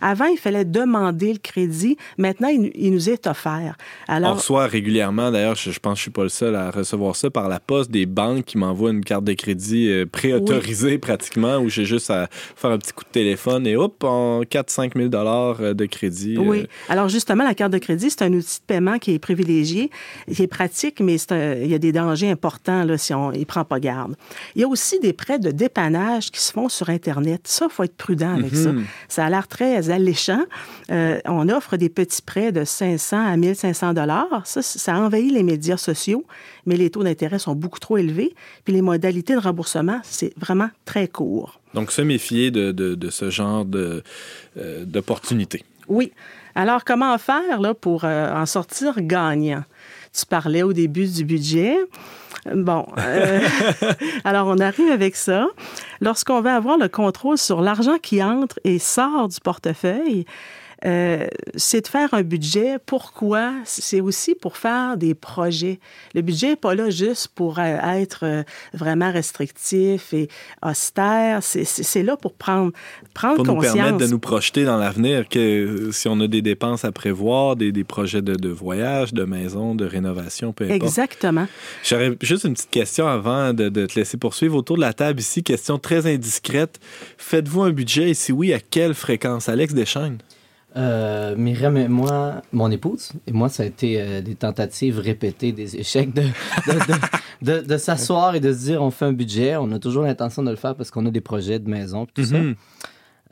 [0.00, 1.96] Avant, il fallait demander le crédit.
[2.18, 3.76] Maintenant, il, nous est offert.
[4.06, 7.16] Alors, on reçoit régulièrement, d'ailleurs, je, pense que je suis pas le seul à recevoir
[7.16, 11.58] ça par la poste, des banques qui m'envoient une carte de crédit euh, préautorisée pratiquement
[11.58, 15.08] où j'ai juste à faire un petit coup de téléphone et hop, en 4-5 000
[15.08, 16.38] dollars euh, de crédit.
[16.38, 16.66] Oui.
[16.88, 19.90] Alors justement, la carte de crédit, c'est un outil de paiement qui est privilégié
[20.38, 23.64] qui est pratique, mais il y a des dangers importants là, si on ne prend
[23.64, 24.14] pas garde.
[24.54, 27.40] Il y a aussi des prêts de dépannage qui se font sur Internet.
[27.48, 28.70] Ça, il faut être prudent avec ça.
[28.70, 28.84] Mhm.
[29.08, 30.44] Ça a l'air très alléchant.
[30.92, 34.42] Euh, on offre des petits prêts de 500 à 1500 dollars.
[34.44, 36.24] Ça, ça envahit les médias sociaux,
[36.66, 38.32] mais les taux d'intérêt sont beaucoup trop élevés.
[38.64, 41.58] Puis les modalités de remboursement, c'est vraiment très court.
[41.74, 44.02] Donc, se méfier de, de, ce genre euh,
[44.84, 45.64] d'opportunités.
[45.88, 46.12] Oui.
[46.54, 49.64] Alors, comment faire là, pour euh, en sortir gagnant?
[50.18, 51.76] Tu parlais au début du budget.
[52.52, 53.40] Bon, euh,
[54.24, 55.46] alors on arrive avec ça.
[56.00, 60.24] Lorsqu'on va avoir le contrôle sur l'argent qui entre et sort du portefeuille,
[60.84, 62.78] euh, c'est de faire un budget.
[62.84, 63.52] Pourquoi?
[63.64, 65.80] C'est aussi pour faire des projets.
[66.14, 68.42] Le budget n'est pas là juste pour euh, être euh,
[68.74, 70.28] vraiment restrictif et
[70.62, 71.42] austère.
[71.42, 72.72] C'est là pour prendre,
[73.12, 73.72] prendre pour conscience.
[73.72, 76.92] Pour nous permettre de nous projeter dans l'avenir, que si on a des dépenses à
[76.92, 80.82] prévoir, des, des projets de, de, voyage, de maison, de rénovation, peu importe.
[80.82, 81.48] Exactement.
[81.82, 84.56] J'aurais juste une petite question avant de, de, te laisser poursuivre.
[84.56, 86.78] Autour de la table ici, question très indiscrète.
[87.16, 88.10] Faites-vous un budget?
[88.10, 89.48] Et si oui, à quelle fréquence?
[89.48, 90.18] Alex Deschaines?
[90.76, 95.52] Euh, Myriam et moi, mon épouse, et moi, ça a été euh, des tentatives répétées,
[95.52, 96.24] des échecs de,
[97.42, 99.56] de, de, s'asseoir et de se dire on fait un budget.
[99.56, 102.24] On a toujours l'intention de le faire parce qu'on a des projets de maison, tout
[102.24, 102.38] ça.
[102.38, 102.54] Mhm.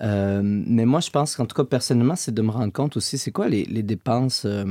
[0.00, 3.18] Euh, mais moi, je pense qu'en tout cas, personnellement, c'est de me rendre compte aussi,
[3.18, 4.64] c'est quoi les, les dépenses euh,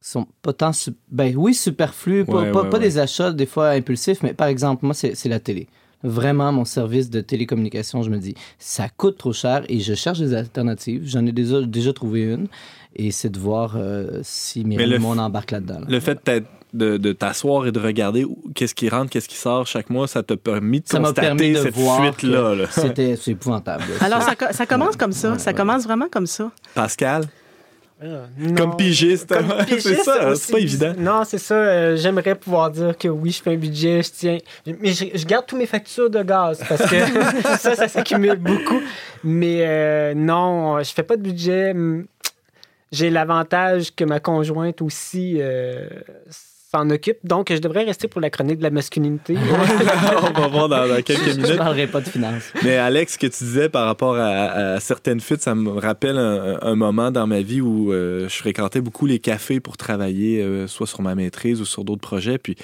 [0.00, 0.72] sont pas tant,
[1.10, 5.26] ben oui, superflues, pas, pas des achats des fois impulsifs, mais par exemple, moi, c'est
[5.26, 5.68] la télé
[6.02, 10.18] vraiment mon service de télécommunication, je me dis, ça coûte trop cher et je cherche
[10.18, 11.02] des alternatives.
[11.04, 12.48] J'en ai déjà, déjà trouvé une
[12.94, 15.80] et c'est de voir euh, si mes on embarque là-dedans.
[15.88, 16.18] Le fait
[16.72, 20.22] de, de t'asseoir et de regarder qu'est-ce qui rentre, qu'est-ce qui sort chaque mois, ça
[20.22, 22.66] t'a permis de ça constater cette fuite-là.
[22.70, 23.84] C'était épouvantable.
[24.00, 25.38] Alors, ça, ça, commence comme ça.
[25.38, 26.50] ça commence vraiment comme ça.
[26.74, 27.24] Pascal?
[28.02, 29.32] Ah, comme pigiste.
[29.68, 30.92] c'est ça, c'est pas évident.
[30.98, 31.54] Non, c'est ça.
[31.54, 34.38] Euh, j'aimerais pouvoir dire que oui, je fais un budget, je tiens.
[34.80, 36.96] Mais je, garde tous mes factures de gaz parce que
[37.58, 38.80] ça, ça s'accumule beaucoup.
[39.22, 41.74] Mais euh, non, je fais pas de budget.
[42.90, 45.88] J'ai l'avantage que ma conjointe aussi euh,
[46.74, 47.18] s'en occupe.
[47.24, 49.36] Donc, je devrais rester pour la chronique de la masculinité.
[50.36, 51.46] On va voir dans, quelques minutes.
[51.46, 52.52] Je ne parlerai pas de finances.
[52.62, 56.74] Mais Alex, ce que tu disais par rapport à, certaines fuites, ça me rappelle un,
[56.74, 60.86] moment dans ma vie où euh, je fréquentais beaucoup les cafés pour travailler, euh, soit
[60.86, 62.38] sur ma maîtrise ou sur d'autres projets.
[62.38, 62.56] Puis,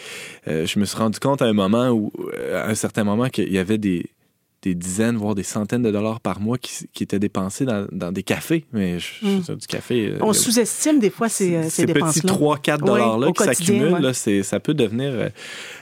[0.48, 2.10] euh, je me suis rendu compte à un moment où,
[2.52, 4.06] à un certain moment, qu'il y avait des,
[4.62, 8.64] des dizaines, voire des centaines de dollars par mois qui, étaient dépensés dans, des cafés.
[8.72, 9.56] Mais je, hmm.
[9.56, 10.08] du café.
[10.08, 14.74] Euh, On sous-estime des fois ces, ces, ces petits 3-4 dollars-là qui s'accumulent, ça peut
[14.74, 15.28] devenir euh,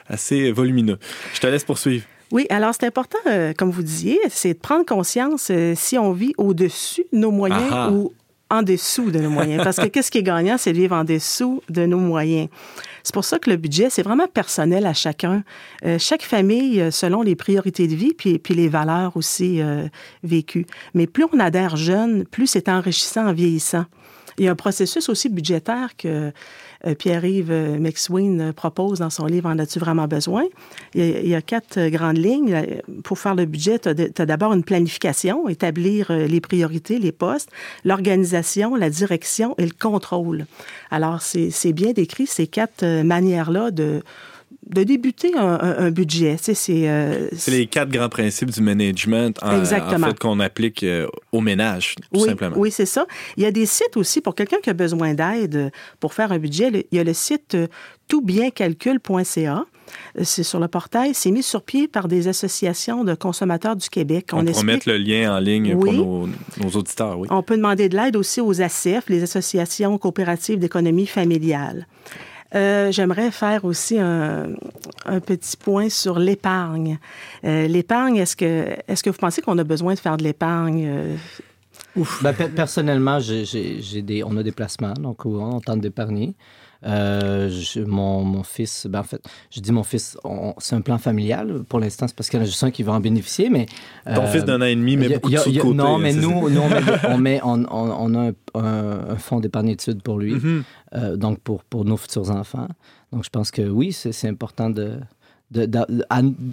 [0.06, 0.98] assez volumineux.
[1.34, 2.04] Je te laisse poursuivre.
[2.32, 6.32] Oui, alors c'est important, euh, comme vous disiez, c'est de prendre conscience si on vit
[6.38, 8.12] au-dessus de nos moyens ou
[8.50, 9.62] en dessous de nos moyens.
[9.64, 12.48] Parce que qu'est-ce qui est gagnant, c'est de vivre en dessous de nos moyens.
[13.02, 15.44] C'est pour ça que le budget, c'est vraiment personnel à chacun.
[15.84, 19.86] Euh, chaque famille, euh, selon les priorités de vie, puis, puis les valeurs aussi euh,
[20.24, 20.66] vécues.
[20.94, 23.84] Mais plus on adhère jeune, plus c'est enrichissant en vieillissant.
[24.38, 26.32] Il y a un processus aussi budgétaire que
[26.86, 30.44] euh, Pierre-Yves euh, McSween propose dans son livre En as-tu vraiment besoin?
[30.94, 32.80] Il y, a, quatre euh, grandes lignes.
[33.02, 37.50] Pour faire le budget, tu d'abord une planification, établir les priorités, les postes,
[37.84, 40.46] l'organisation, la direction et le contrôle.
[40.90, 44.02] Alors, c'est bien décrit ces quatre manières-là de
[44.66, 46.36] de débuter un, budget.
[46.68, 51.94] Euh, c'est les quatre grands principes du management en, fait qu'on applique euh, au ménage,
[51.96, 52.56] tout oui, simplement.
[52.58, 53.06] Oui, c'est ça.
[53.36, 56.38] Il y a des sites aussi pour quelqu'un qui a besoin d'aide pour faire un
[56.38, 56.86] budget.
[56.90, 57.68] Il y a le site euh,
[58.08, 59.64] toutbiencalcul.ca.
[60.24, 61.14] C'est sur le portail.
[61.14, 64.30] C'est mis sur pied par des associations de consommateurs du Québec.
[64.32, 66.28] On, On mettre le lien en ligne pour nos,
[66.60, 67.20] nos, auditeurs.
[67.20, 67.28] Oui.
[67.30, 71.86] On peut demander de l'aide aussi aux ACF, les associations coopératives d'économie familiale.
[72.54, 74.54] Euh, j'aimerais faire aussi un,
[75.24, 76.98] petit point sur l'épargne.
[77.44, 80.86] Euh, l'épargne, est-ce que, est-ce que vous pensez qu'on a besoin de faire de l'épargne?
[80.86, 81.16] Euh?
[82.22, 86.34] Ben, personnellement, j'ai, des, on a des placements, donc on tente d'épargner.
[86.84, 87.50] Euh,
[87.86, 90.16] mon, mon, fils, ben en fait, je dis mon fils,
[90.58, 91.64] c'est un plan familial.
[91.68, 93.66] Pour l'instant, c'est parce qu'il y en a juste un qui va en bénéficier, mais...
[94.04, 95.74] Ton fils d'un an et demi met beaucoup de côté.
[95.74, 96.30] Non, mais nous,
[97.08, 100.62] on, met, on, on, a un, fonds d'épargne études pour lui, mm-hmm.
[100.94, 102.68] euh, donc pour, pour nos futurs enfants.
[103.12, 104.98] Donc, je pense que oui, c'est important de,
[105.50, 105.68] de,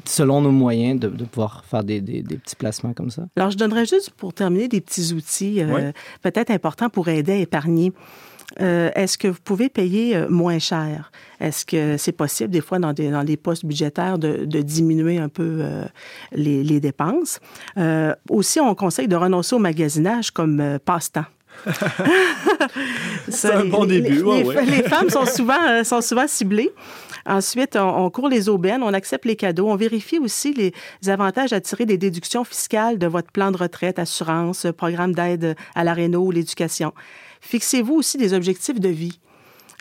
[0.05, 3.25] selon nos moyens, de, de pouvoir faire des, des, des, petits placements comme ça.
[3.35, 7.37] Alors, je donnerais juste pour terminer des petits outils euh, peut-être importants pour aider à
[7.37, 7.91] épargner.
[8.61, 11.11] Euh, est-ce que vous pouvez payer euh, moins cher?
[11.39, 15.17] Est-ce que c'est possible, des fois, dans, des, dans les postes budgétaires, de, de diminuer
[15.17, 15.85] un peu euh,
[16.31, 17.39] les, les, dépenses?
[18.29, 21.25] aussi, on conseille de renoncer au magasinage comme passe-temps.
[23.29, 24.23] c'est un bon début.
[24.23, 26.71] Les, les, femmes sont souvent, sont souvent ciblées.
[27.25, 30.73] Ensuite, on, court les aubaines, on accepte les cadeaux, on vérifie aussi les
[31.09, 35.83] avantages à tirer des déductions fiscales de votre plan de retraite, assurance, programme d'aide à
[35.83, 36.93] la réno ou l'éducation.
[37.43, 39.19] Fixez-vous aussi des objectifs de vie.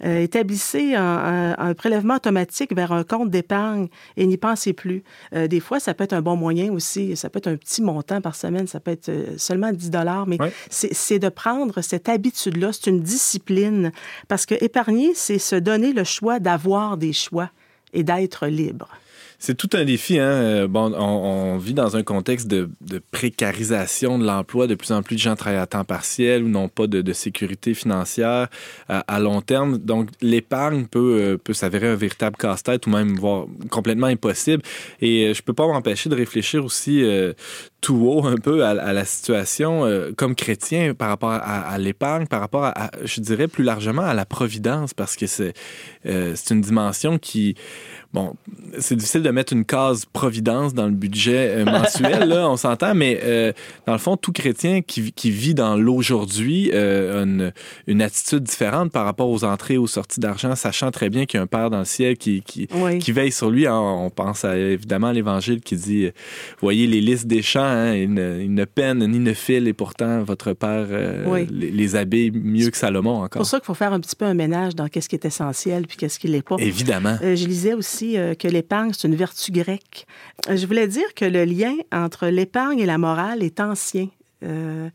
[0.04, 5.04] Euh, établissez un, prélèvement automatique vers un compte d'épargne et n'y pensez plus.
[5.32, 7.16] Euh, des fois, ça peut être un bon moyen aussi.
[7.16, 8.66] Ça peut être un petit montant par semaine.
[8.66, 10.26] Ça peut être euh, seulement 10 dollars.
[10.26, 10.38] Mais
[10.70, 12.72] c'est de prendre cette habitude-là.
[12.72, 13.92] C'est une discipline.
[14.26, 17.50] Parce que épargner, c'est se donner le choix d'avoir des choix
[17.92, 18.88] et d'être libre.
[19.42, 20.20] C'est tout un défi.
[20.20, 20.30] Hein?
[20.30, 22.70] Euh, bon, on, vit dans un contexte de,
[23.10, 24.68] précarisation de l'emploi.
[24.68, 27.74] De plus en plus de gens travaillent à temps partiel ou n'ont pas de, sécurité
[27.74, 28.46] financière
[28.88, 29.78] à, long terme.
[29.78, 34.62] Donc, l'épargne peut, euh, peut s'avérer un véritable casse-tête ou même voire complètement impossible.
[35.00, 37.04] Et euh, je peux pas m'empêcher de réfléchir aussi
[37.80, 39.84] tout haut un peu à, la situation
[40.16, 44.24] comme chrétien par rapport à, l'épargne, par rapport à, je dirais plus largement à la
[44.24, 45.52] providence, parce que c'est
[46.04, 47.56] c'est une dimension qui
[48.12, 48.34] bon,
[48.78, 52.94] c'est difficile de mettre une case providence dans le budget euh, mensuel, là, on s'entend,
[52.94, 53.52] mais euh,
[53.86, 57.52] dans le fond, tout chrétien qui, qui vit dans l'aujourd'hui euh, a une,
[57.86, 61.38] une, attitude différente par rapport aux entrées et aux sorties d'argent, sachant très bien qu'il
[61.38, 62.68] y a un Père dans le ciel qui, qui,
[63.00, 63.66] qui veille sur lui.
[63.68, 66.10] On pense à, évidemment à l'Évangile qui dit,
[66.60, 70.52] voyez les listes des champs, hein, ils, ne, peinent ni ne filent, et pourtant votre
[70.52, 70.86] Père
[71.50, 73.30] les, les, habille mieux que Salomon encore.
[73.32, 75.24] C'est pour ça qu'il faut faire un petit peu un ménage dans qu'est-ce qui est
[75.24, 76.56] essentiel puis qu'est-ce qui l'est pas.
[76.58, 77.16] Évidemment.
[77.20, 80.06] je lisais aussi euh, que l'épargne, c'est une vertu grecque.
[80.48, 84.08] Euh, je voulais dire que le lien entre l'épargne et la morale est ancien.
[84.44, 84.90] Euh,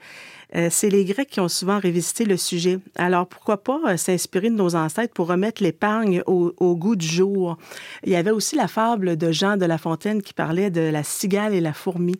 [0.70, 2.80] c'est les Grecs qui ont souvent révisité le sujet.
[2.96, 7.58] Alors, pourquoi pas s'inspirer de nos ancêtres pour remettre l'épargne au, goût du jour?
[8.04, 11.04] Il y avait aussi la fable de Jean de La Fontaine qui parlait de la
[11.04, 12.16] cigale et la fourmi.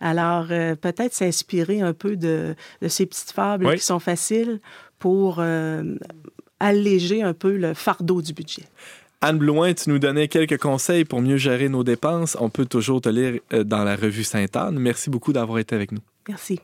[0.00, 2.56] Alors, peut-être s'inspirer un peu de,
[2.88, 4.60] ces petites fables qui sont faciles
[4.98, 5.40] pour
[6.60, 8.64] alléger un peu le fardeau du budget.
[9.20, 12.36] Anne Blouin, tu nous donnais quelques conseils pour mieux gérer nos dépenses.
[12.40, 14.78] On peut toujours te lire euh, dans la revue Sainte-Anne.
[14.78, 16.00] Merci beaucoup d'avoir été avec nous.
[16.28, 16.60] Merci.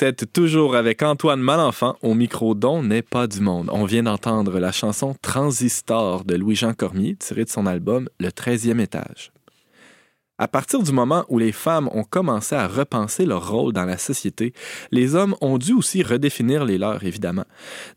[0.00, 3.68] Vous toujours avec Antoine Malenfant au micro dont n'est pas du monde.
[3.72, 8.80] On vient d'entendre la chanson Transistor de Louis-Jean Cormier tirée de son album Le 13e
[8.80, 9.32] étage.
[10.40, 13.98] À partir du moment où les femmes ont commencé à repenser leur rôle dans la
[13.98, 14.52] société,
[14.92, 17.44] les hommes ont dû aussi redéfinir les leurs, évidemment.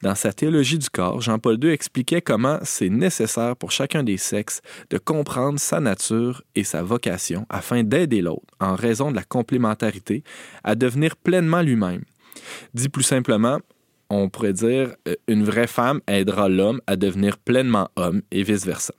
[0.02, 4.62] Dans sa théologie du corps, Jean-Paul II expliquait comment c'est nécessaire pour chacun des sexes
[4.90, 10.24] de comprendre sa nature et sa vocation afin d'aider l'autre, en raison de la complémentarité,
[10.64, 12.04] à devenir pleinement lui-même.
[12.74, 13.60] Dit plus simplement,
[14.10, 18.94] on pourrait dire, euh, une vraie femme aidera l'homme à devenir pleinement homme et vice-versa.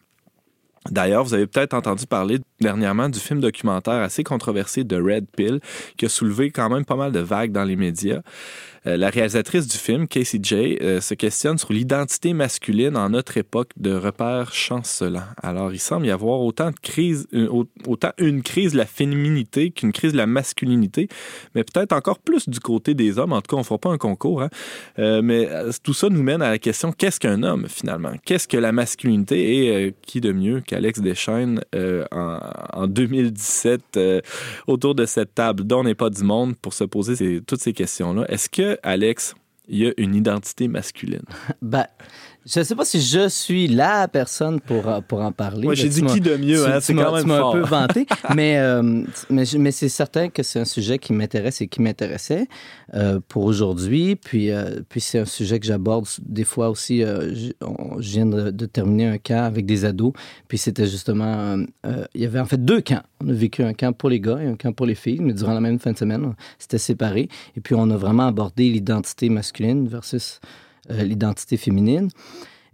[0.90, 5.60] D'ailleurs, vous avez peut-être entendu parler dernièrement du film documentaire assez controversé de Red Pill
[5.96, 8.20] qui a soulevé quand même pas mal de vagues dans les médias.
[8.86, 13.36] Euh, la réalisatrice du film, Casey J, euh, se questionne sur l'identité masculine en notre
[13.36, 15.22] époque de repères chancelants.
[15.40, 17.48] Alors, il semble y avoir autant de crises, euh,
[17.86, 21.08] autant une crise de la féminité qu'une crise de la masculinité,
[21.54, 23.32] mais peut-être encore plus du côté des hommes.
[23.32, 24.42] En tout cas, on ne fera pas un concours.
[24.42, 24.48] Hein.
[25.22, 25.48] mais
[25.82, 28.12] tout ça nous mène à la question qu'est-ce qu'un homme finalement?
[28.24, 31.60] Qu'est-ce que la masculinité Et qui de mieux qu'Alex Deschaines
[32.10, 32.38] en,
[32.72, 33.98] en, 2017
[34.66, 38.24] autour de cette table dont n'est pas du monde pour se poser toutes ces questions-là
[38.28, 39.34] Est-ce que Alex,
[39.68, 41.24] il y a une identité masculine?
[41.62, 41.86] ben,
[42.44, 45.64] je ne sais pas si je suis la personne pour, euh, pour en parler.
[45.64, 46.80] Moi, j'ai dit qui de mieux, hein?
[46.80, 47.56] c'est quand même fort.
[47.56, 51.60] un peu vanté, mais, euh, mais, mais c'est certain que c'est un sujet qui m'intéresse
[51.60, 52.48] et qui m'intéressait
[52.94, 54.16] euh, pour aujourd'hui.
[54.16, 54.50] Puis,
[54.88, 57.00] puis c'est un sujet que j'aborde des fois aussi.
[57.00, 57.52] je,
[57.98, 60.12] viens de, de, terminer un camp avec des ados,
[60.48, 61.56] puis c'était justement...
[62.14, 63.02] il y avait en fait deux camps.
[63.20, 65.32] On a vécu un camp pour les gars et un camp pour les filles, mais
[65.32, 67.28] durant la même fin de semaine, c'était séparé.
[67.56, 70.40] Et puis on a vraiment abordé l'identité masculine versus
[70.90, 72.08] euh, l'identité féminine.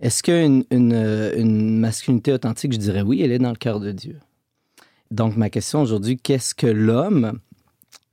[0.01, 3.81] Est-ce qu'une une, euh, une, masculinité authentique, je dirais oui, elle est dans le cœur
[3.81, 4.19] de Dieu?
[5.11, 7.41] Donc, ma question aujourd'hui, qu'est-ce que l'homme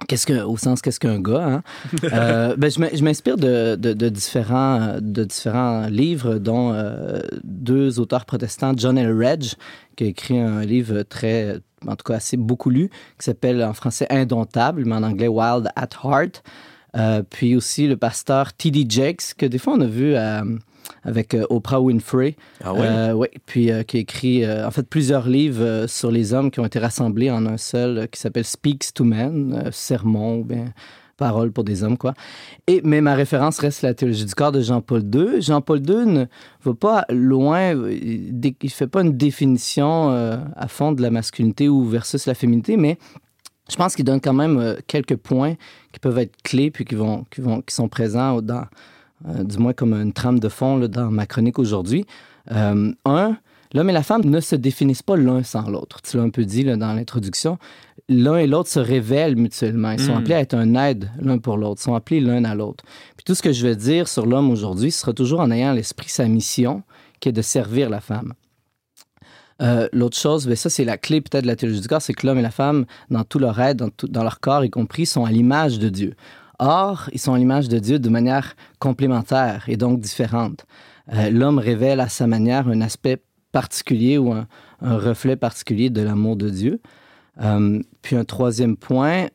[0.07, 1.45] Qu'est-ce que, au sens, qu'est-ce qu'un gars?
[1.45, 1.63] Hein?
[2.03, 8.25] euh, ben, je m'inspire de, de, de, différents, de différents livres, dont euh, deux auteurs
[8.25, 9.11] protestants, John L.
[9.17, 9.53] Reg,
[9.95, 13.73] qui a écrit un livre très, en tout cas assez beaucoup lu, qui s'appelle en
[13.73, 16.43] français Indomptable, mais en anglais Wild at Heart.
[16.95, 18.85] Euh, puis aussi le pasteur T.D.
[18.87, 20.41] Jakes, que des fois on a vu euh,
[21.03, 22.35] avec euh, Oprah Winfrey.
[22.63, 23.11] Ah ouais?
[23.11, 26.79] oui, puis qui a écrit en fait plusieurs livres sur les hommes qui ont été
[26.79, 30.65] rassemblés en un seul, qui s'appelle Speaks to Men, sermon, bien
[31.17, 32.13] parole pour des hommes, quoi.
[32.67, 35.41] Et, mais ma référence reste la théologie du corps de Jean-Paul II.
[35.41, 36.25] Jean-Paul II ne
[36.61, 41.85] va pas loin, il ne fait pas une définition à fond de la masculinité ou
[41.85, 42.97] versus la féminité, mais
[43.69, 45.55] je pense qu'il donne quand même euh, quelques points
[45.95, 48.65] qui peuvent être clés puis qui, vont, qui, vont, qui sont présents dans,
[49.29, 52.05] euh, du moins comme une trame de fond là, dans ma chronique aujourd'hui.
[52.51, 53.37] Euh, un,
[53.73, 56.01] l'homme et la femme ne se définissent pas l'un sans l'autre.
[56.01, 57.57] Tu l'as un peu dit là, dans l'introduction.
[58.09, 59.91] L'un et l'autre se révèlent mutuellement.
[59.91, 60.17] Ils sont hmm.
[60.17, 61.79] appelés à être un aide l'un pour l'autre.
[61.79, 62.83] Ils sont appelés l'un à l'autre.
[63.15, 65.71] Puis tout ce que je vais dire sur l'homme aujourd'hui ce sera toujours en ayant
[65.71, 66.83] à l'esprit sa mission,
[67.21, 68.33] qui est de servir la femme.
[69.61, 72.13] Euh, l'autre chose, ben ça c'est la clé peut-être de la théologie du corps, c'est
[72.13, 75.05] que l'homme et la femme, dans tout leur être, dans, dans leur corps y compris,
[75.05, 76.15] sont à l'image de Dieu.
[76.59, 80.65] Or, ils sont à l'image de Dieu de manière complémentaire et donc différente.
[81.13, 84.47] Euh, l'homme révèle à sa manière un aspect particulier ou un,
[84.81, 86.81] reflet particulier de l'amour de Dieu.
[87.41, 89.27] Euh, puis un troisième point,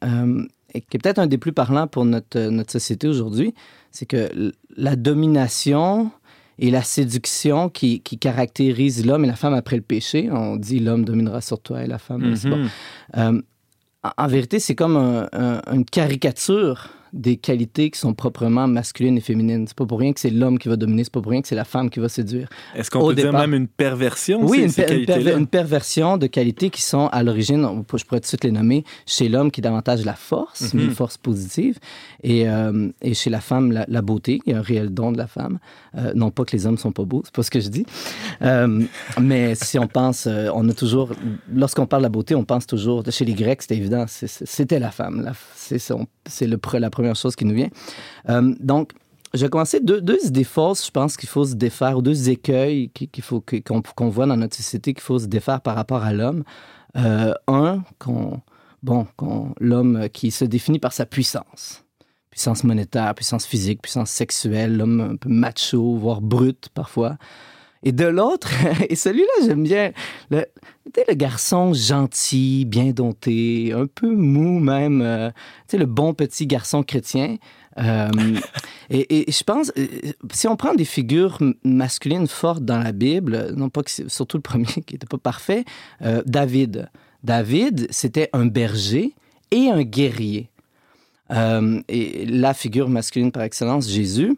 [0.72, 3.54] qui est peut-être un des plus parlants pour notre, notre société aujourd'hui,
[3.90, 6.12] c'est que la domination
[6.60, 10.28] et la séduction qui, qui caractérise l'homme et la femme après le péché.
[10.30, 12.22] On dit l'homme dominera sur toi et la femme.
[12.22, 12.68] Mm -hmm.
[13.16, 13.42] euh,
[14.16, 19.20] en, vérité, c'est comme un, un, une caricature des qualités qui sont proprement masculines et
[19.20, 19.66] féminines.
[19.66, 21.48] C'est pas pour rien que c'est l'homme qui va dominer, c'est pas pour rien que
[21.48, 22.48] c'est la femme qui va séduire.
[22.74, 27.08] Est-ce qu'on peut dire même une perversion Oui, une, une, perversion de qualités qui sont
[27.08, 30.14] à l'origine, je pourrais tout de suite les nommer, chez l'homme qui est davantage la
[30.14, 30.84] force, mm -hmm.
[30.84, 31.78] une force positive,
[32.22, 35.18] et, euh, et chez la femme, la, la, beauté, qui est un réel don de
[35.18, 35.58] la femme.
[35.96, 37.86] Euh, non pas que les hommes sont pas beaux, c'est pas ce que je dis,
[38.42, 38.84] euh,
[39.20, 40.28] mais si on pense,
[40.60, 41.08] on a toujours,
[41.60, 44.92] lorsqu'on parle de la beauté, on pense toujours, chez les Grecs, c'était évident, c'était la
[44.98, 45.16] femme,
[45.56, 47.70] c'est la première première chose qui nous vient.
[48.28, 48.92] Euh, donc,
[49.32, 52.30] je vais commencer deux, deux idées fausses, je pense qu'il faut se défaire, ou deux
[52.30, 56.12] écueils qu'il faut qu'on voit dans notre société qu'il faut se défaire par rapport à
[56.12, 56.42] l'homme.
[56.96, 57.82] Euh, un,
[58.82, 59.06] bon,
[59.60, 61.84] l'homme qui se définit par sa puissance.
[62.30, 67.16] Puissance monétaire, puissance physique, puissance sexuelle, l'homme un peu macho, voire brut parfois.
[67.82, 68.50] Et de l'autre,
[68.88, 69.92] et celui-là, j'aime bien,
[70.30, 70.44] le,
[71.08, 75.30] le garçon gentil, bien dompté, un peu mou même, euh,
[75.72, 77.36] le bon petit garçon chrétien.
[77.78, 78.08] Euh,
[78.90, 79.86] et, je pense, euh,
[80.32, 84.42] si on prend des figures masculines fortes dans la Bible, non pas que surtout le
[84.42, 85.64] premier qui n'était pas parfait,
[86.02, 86.90] euh, David.
[87.22, 89.14] David, c'était un berger
[89.50, 90.50] et un guerrier.
[91.88, 94.36] Et la figure masculine par excellence, Jésus.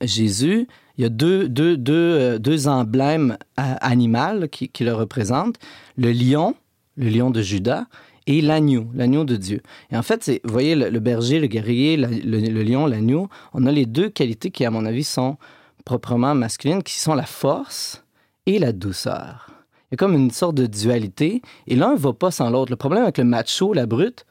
[0.00, 5.56] Jésus, il y a deux, deux, deux, euh, deux emblèmes animaux qui, qui, le représentent.
[5.96, 6.54] Le lion,
[6.96, 7.86] le lion de Judas,
[8.26, 9.60] et l'agneau, l'agneau de Dieu.
[9.90, 13.72] Et en fait, vous voyez, le, berger, le guerrier, le, le lion, l'agneau, on a
[13.72, 15.36] les deux qualités qui, à mon avis, sont
[15.84, 18.04] proprement masculines, qui sont la force
[18.46, 19.50] et la douceur.
[19.90, 22.72] Il y a comme une sorte de dualité, et l'un ne va pas sans l'autre.
[22.72, 24.24] Le problème avec le macho, la brute,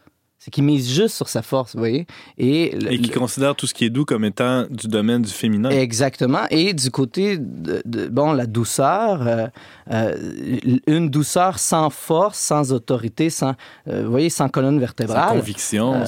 [0.43, 2.05] c'est qu'il mise juste sur sa force, vous voyez.
[2.37, 5.69] Et, et qui considère tout ce qui est doux comme étant du domaine du féminin.
[5.69, 6.41] Exactement.
[6.49, 9.47] Et du côté de, bon, la douceur, euh,
[9.89, 13.53] euh, une douceur sans force, sans autorité, sans,
[13.87, 15.29] euh, vous voyez, sans colonne vertébrale.
[15.29, 16.03] Sans conviction.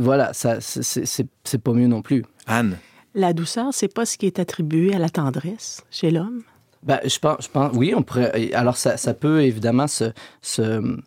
[0.00, 2.24] voilà, ça, c'est pas mieux non plus.
[2.48, 2.78] Anne.
[3.14, 6.42] La douceur, c'est pas ce qui est attribué à la tendresse chez l'homme?
[6.82, 8.52] Ben, je pense, je pense, oui, on pourrait.
[8.52, 10.10] Alors, ça, ça peut évidemment se,
[10.42, 10.98] se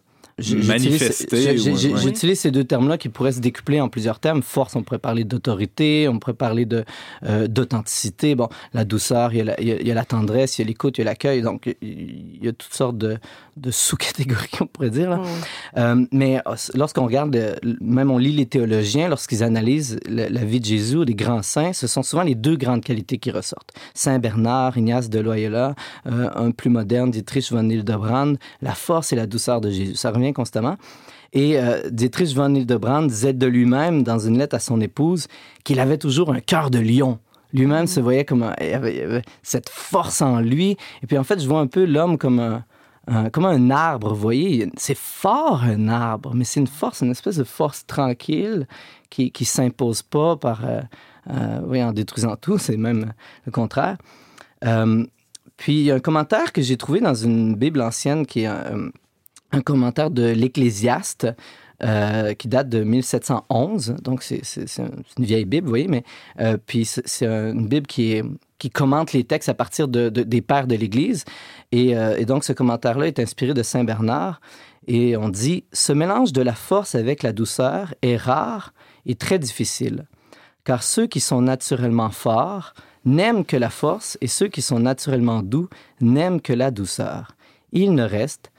[0.65, 1.57] manifester.
[1.57, 4.41] J'utilise ces deux termes-là qui pourraient se décupler en plusieurs termes.
[4.41, 6.83] Force, on pourrait parler d'autorité, on pourrait parler de
[7.23, 8.35] euh, d'authenticité.
[8.35, 10.67] Bon, la douceur, il y, a la, il y, a la, tendresse, il y a
[10.67, 11.41] l'écoute, il y a l'accueil.
[11.41, 13.17] Donc, il y a toutes sortes de,
[13.57, 15.09] de sous-catégories, on pourrait dire.
[15.09, 15.21] Là.
[15.77, 20.59] Euh, mais euh, lorsqu'on regarde, même on lit les théologiens, lorsqu'ils analysent la, la, vie
[20.59, 23.73] de Jésus, les grands saints, ce sont souvent les deux grandes qualités qui ressortent.
[23.93, 25.75] Saint Bernard, Ignace de Loyola,
[26.05, 29.95] un plus moderne, Dietrich von Hildebrand, la force et la douceur de Jésus.
[29.95, 30.77] Ça revient constamment.
[31.34, 35.27] Et euh, Dietrich von Hildebrand disait de lui-même, dans une lettre à son épouse,
[35.63, 37.19] qu'il avait toujours un cœur de lion.
[37.53, 40.77] Lui-même se voyait comme un, il avait, cette force en lui.
[41.03, 44.21] Et puis en fait, je vois un peu l'homme comme un, comme un arbre, vous
[44.21, 44.69] voyez.
[44.77, 48.67] C'est fort un arbre, mais c'est une force, une espèce de force tranquille
[49.09, 50.82] qui ne s'impose pas par, euh,
[51.32, 53.13] euh, en détruisant tout, c'est même
[53.45, 53.97] le contraire.
[55.57, 58.49] puis il y a un commentaire que j'ai trouvé dans une Bible ancienne qui est
[59.51, 61.27] un commentaire de l'Ecclésiaste
[61.81, 63.95] euh, qui date de 1711.
[64.03, 64.41] Donc, c'est
[65.17, 66.03] une vieille Bible, vous voyez, mais
[66.41, 68.21] euh, puis c'est une Bible qui,
[68.73, 71.23] commente les textes à partir de, des pères de l'Église.
[71.73, 74.41] Euh, et, donc, ce commentaire-là est inspiré de Saint Bernard.
[74.87, 78.73] Et on dit Ce mélange de la force avec la douceur est rare
[79.05, 80.05] et très difficile,
[80.65, 82.73] car ceux qui sont naturellement forts
[83.05, 85.69] n'aiment que la force et ceux qui sont naturellement doux
[86.01, 87.37] n'aiment que la douceur.
[87.71, 88.51] Il ne reste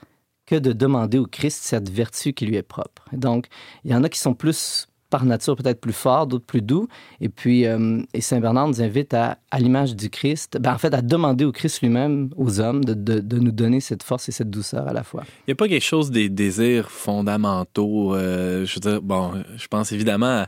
[0.51, 3.05] que de demander au Christ cette vertu qui lui est propre.
[3.13, 3.47] Donc,
[3.85, 6.89] il y en a qui sont plus par nature peut-être plus forts, d'autres plus doux.
[7.21, 10.77] Et puis, euh, et Saint Bernard nous invite à, à l'image du Christ, ben, en
[10.77, 14.31] fait, à demander au Christ lui-même, aux hommes, de, de, nous donner cette force et
[14.33, 15.23] cette douceur à la fois.
[15.39, 18.13] Il n'y a pas quelque chose des désirs fondamentaux.
[18.13, 20.47] Euh, je veux dire, bon, je pense évidemment à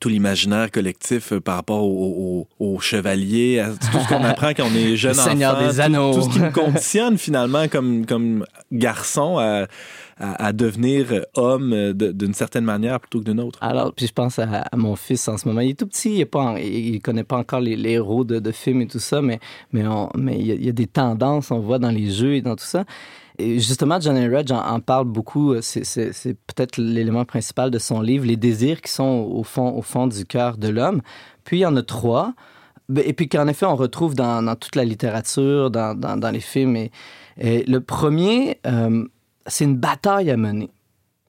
[0.00, 4.66] tout l'imaginaire collectif euh, par rapport aux au, chevaliers, à tout ce qu'on apprend quand
[4.70, 5.30] on est jeune enfant.
[5.30, 6.14] Seigneur des Anneaux.
[6.14, 9.66] Tout, ce qui nous conditionne finalement comme, comme garçon à,
[10.18, 13.58] à, devenir homme d'une certaine manière plutôt que d'une autre.
[13.62, 15.60] Alors, puis je pense à, mon fils en ce moment.
[15.60, 18.82] Il est tout petit, il ne il connaît pas encore les, héros de, de, films
[18.82, 19.40] et tout ça, mais,
[19.72, 19.82] mais,
[20.16, 22.42] mais il, y a, il y a des tendances, on voit dans les jeux et
[22.42, 22.84] dans tout ça.
[23.38, 25.60] Et justement, John Red en, parle beaucoup.
[25.60, 30.06] C'est peut-être l'élément principal de son livre, les désirs qui sont au fond, au fond
[30.06, 31.02] du cœur de l'homme.
[31.44, 32.32] Puis il y en a trois.
[32.88, 36.76] Ben, et puis qu'en effet, on retrouve dans, toute la littérature, dans, dans, les films.
[36.76, 39.04] Et, le premier, euh,
[39.46, 40.70] c'est une bataille à mener.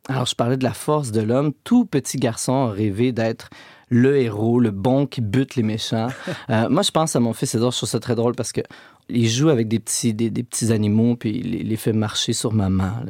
[0.07, 1.53] Alors, je parlais de la force de l'homme.
[1.63, 3.49] Tout petit garçon a rêvé d'être
[3.89, 6.07] le héros, le bon qui bute les méchants.
[6.49, 8.61] Euh, moi, je pense à mon fils Edouard, je trouve ça très drôle parce que
[9.09, 13.03] il joue avec des petits, des, petits animaux, puis il les fait marcher sur main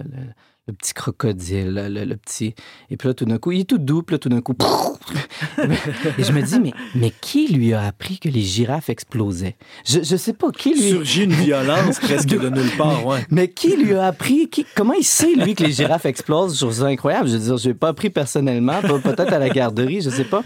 [0.67, 2.55] le petit crocodile, le, petit.
[2.89, 4.55] Et puis là, tout d'un coup, il est tout doux, puis là, tout d'un coup.
[6.17, 9.57] et je me dis, mais, mais qui lui a appris que les girafes explosaient?
[9.85, 10.89] Je, je sais pas, qui lui.
[10.89, 13.23] Surgit une violence presque de nulle part, ouais.
[13.29, 14.49] Mais qui lui a appris?
[14.49, 16.55] Qui, comment il sait, lui, que les girafes explosent?
[16.55, 17.29] Je trouve ça incroyable.
[17.29, 20.41] Je veux dire, je l'ai pas appris personnellement, peut-être à la garderie, je sais pas.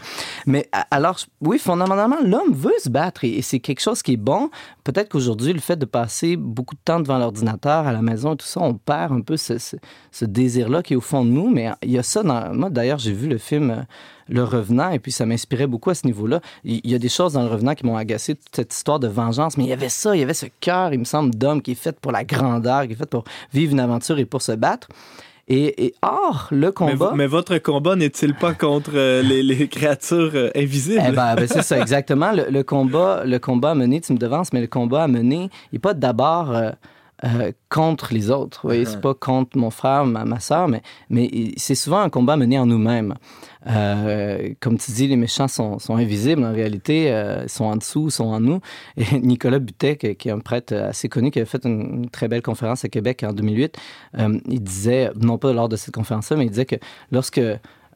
[0.45, 4.49] Mais alors, oui, fondamentalement, l'homme veut se battre et, c'est quelque chose qui est bon.
[4.83, 8.37] Peut-être qu'aujourd'hui, le fait de passer beaucoup de temps devant l'ordinateur à la maison et
[8.37, 9.77] tout ça, on perd un peu ce ce
[10.25, 11.49] désir-là qui est au fond de nous.
[11.49, 12.53] Mais il y a ça dans.
[12.53, 13.81] Moi, d'ailleurs, j'ai vu le film euh,
[14.27, 16.41] Le Revenant et puis ça m'inspirait beaucoup à ce niveau-là.
[16.63, 19.07] Il y a des choses dans Le Revenant qui m'ont agacé, toute cette histoire de
[19.07, 19.57] vengeance.
[19.57, 21.71] Mais il y avait ça, il y avait ce cœur, il me semble, d'homme qui
[21.71, 24.51] est fait pour la grandeur, qui est fait pour vivre une aventure et pour se
[24.51, 24.87] battre.
[25.51, 27.13] Et, or, le combat.
[27.15, 31.01] Mais, votre combat n'est-il pas contre euh, les, créatures euh, invisibles?
[31.07, 32.31] Eh ben, ben, c'est ça, exactement.
[32.31, 35.75] Le, combat, le combat à mener, tu me devances, mais le combat à mener, il
[35.75, 36.51] n'est pas d'abord.
[36.51, 36.69] Euh,
[37.69, 38.61] contre les autres.
[38.63, 39.01] Vous voyez, c'est uh-huh.
[39.01, 42.65] pas contre mon frère, ma, ma soeur, mais, mais c'est souvent un combat mené en
[42.65, 43.15] nous-mêmes.
[43.67, 46.43] Euh, comme tu dis, les méchants sont, sont invisibles.
[46.43, 48.61] En réalité, euh, ils sont en dessous, ils sont en nous.
[48.97, 52.41] Et Nicolas Butet, qui est un prêtre assez connu, qui a fait une, très belle
[52.41, 53.77] conférence à Québec en 2008,
[54.47, 56.77] il disait, non pas lors de cette conférence-là, mais il disait que
[57.11, 57.41] lorsque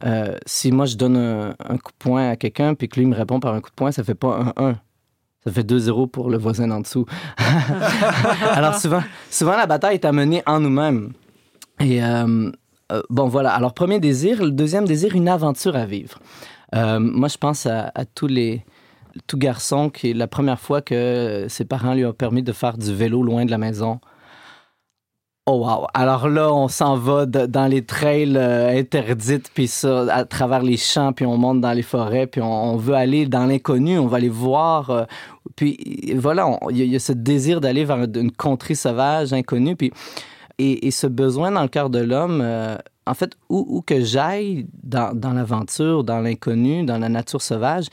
[0.06, 3.16] euh, si moi je donne un, coup de poing à quelqu'un puis que lui me
[3.16, 4.76] répond par un coup de poing, ça fait pas un 1.
[5.46, 7.06] Ça fait 2-0 pour le voisin en dessous.
[8.52, 11.14] Alors souvent, souvent la bataille est à mener en nous-mêmes.
[11.80, 12.52] Et euh,
[12.92, 13.54] euh, bon voilà.
[13.54, 16.20] Alors premier désir, le deuxième désir, une aventure à vivre.
[16.74, 18.64] moi je pense à, à, tous les
[19.28, 22.94] tout garçon qui la première fois que ses parents lui ont permis de faire du
[22.94, 24.00] vélo loin de la maison
[25.46, 25.88] Oh wow!
[25.94, 30.78] Alors là, on s'en va dans les trails euh, interdites, puis ça, à travers les
[30.78, 34.18] champs, puis on monte dans les forêts, puis on, veut aller dans l'inconnu, on va
[34.18, 34.90] aller voir.
[34.90, 35.04] Euh,
[35.58, 39.92] puis voilà, il y, a ce désir d'aller vers une contrée sauvage, inconnue, puis
[40.60, 45.34] et, ce besoin dans le cœur de l'homme, euh, en fait, où, que j'aille dans
[45.34, 47.88] l'aventure, dans l'inconnu, dans la nature sauvage,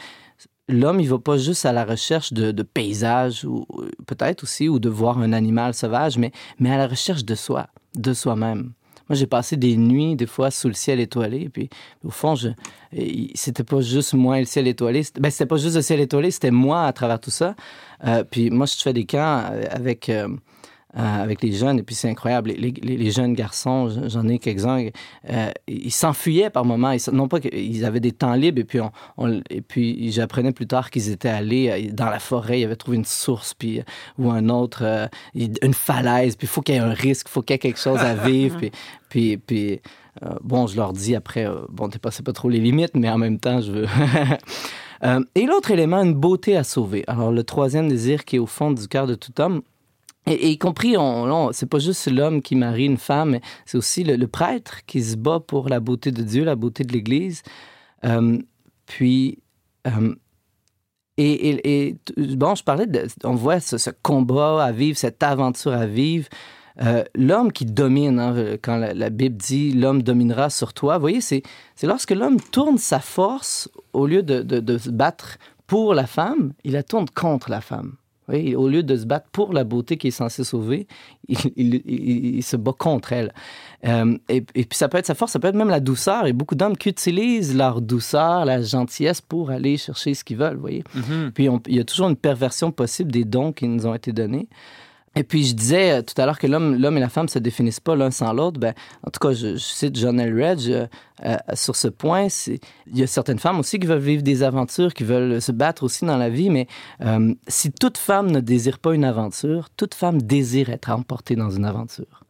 [0.71, 3.67] l'homme, il va pas juste à la recherche de, paysages, ou
[4.07, 7.69] peut-être aussi, ou de voir un animal sauvage, mais, mais à la recherche de soi,
[7.95, 8.73] de soi-même.
[9.09, 11.49] Moi, j'ai passé des nuits, des fois, sous le ciel étoilé.
[11.49, 11.69] Puis,
[12.05, 12.51] au fond, je,
[13.35, 15.03] c'était pas juste moi et le ciel étoilé.
[15.19, 17.57] Ben, c'était pas juste le ciel étoilé, c'était moi à travers tout ça.
[18.05, 20.09] Euh, puis, moi, je fais des camps avec.
[20.09, 20.37] Euh, euh,
[20.95, 21.79] avec les jeunes.
[21.79, 22.51] Et puis c'est incroyable.
[22.51, 24.89] Les, les, jeunes garçons, j'en ai quelques-uns,
[25.31, 26.93] euh, ils s'enfuyaient par moments.
[26.93, 28.61] Ils, non pas qu'ils avaient des temps libres.
[28.61, 28.81] Et puis,
[29.51, 32.61] et puis j'apprenais plus tard qu'ils étaient allés euh, dans la forêt.
[32.61, 33.83] Ils avaient trouvé une source puis,
[34.19, 36.37] ou un autre, une falaise.
[36.37, 38.01] Puis il faut qu'il y ait un risque, il faut qu'il y ait quelque chose
[38.01, 38.59] à vivre.
[38.59, 38.71] puis,
[39.09, 39.81] puis, puis
[40.43, 43.39] bon, je leur dis après, bon, t'es passé pas trop les limites, mais en même
[43.39, 43.87] temps, je veux...
[45.35, 47.05] et l'autre élément, une beauté à sauver.
[47.07, 49.63] Alors, le troisième désir qui est au fond du cœur de tout homme,
[50.27, 54.27] et, y compris, on, c'est pas juste l'homme qui marie une femme, c'est aussi le,
[54.27, 57.43] prêtre qui se bat pour la beauté de Dieu, la beauté de l'Église.
[58.05, 58.39] Euh,
[58.87, 59.39] puis,
[59.87, 60.15] euh,
[61.17, 62.87] et, bon, je parlais
[63.25, 66.29] on voit ce, combat à vivre, cette aventure à vivre.
[66.83, 71.21] Euh, l'homme qui domine, hein, quand la, Bible dit l'homme dominera sur toi, vous voyez,
[71.21, 71.43] c'est,
[71.83, 76.83] lorsque l'homme tourne sa force, au lieu de se battre pour la femme, il la
[76.83, 77.97] tourne contre la femme
[78.57, 80.87] au lieu de se battre pour la beauté qui est censée sauver,
[81.29, 83.33] il, se bat contre elle.
[83.87, 86.27] Euh, et, puis ça peut être sa force, ça peut être même la douceur.
[86.27, 90.55] Et beaucoup d'hommes qui utilisent leur douceur, la gentillesse pour aller chercher ce qu'ils veulent,
[90.55, 90.85] vous voyez.
[90.97, 91.31] Mm-hmm.
[91.33, 94.49] Puis il y a toujours une perversion possible des dons qui nous ont été donnés.
[95.17, 97.81] Et puis, je disais euh, tout à l'heure que l'homme, et la femme se définissent
[97.81, 98.61] pas l'un sans l'autre.
[98.61, 100.87] Ben, en tout cas, je, cite John Elredge euh,
[101.25, 102.29] euh, sur ce point.
[102.47, 105.83] Il y a certaines femmes aussi qui veulent vivre des aventures, qui veulent se battre
[105.83, 106.67] aussi dans la vie, mais
[107.49, 111.65] si toute femme ne désire pas une aventure, toute femme désire être emportée dans une
[111.65, 112.25] aventure.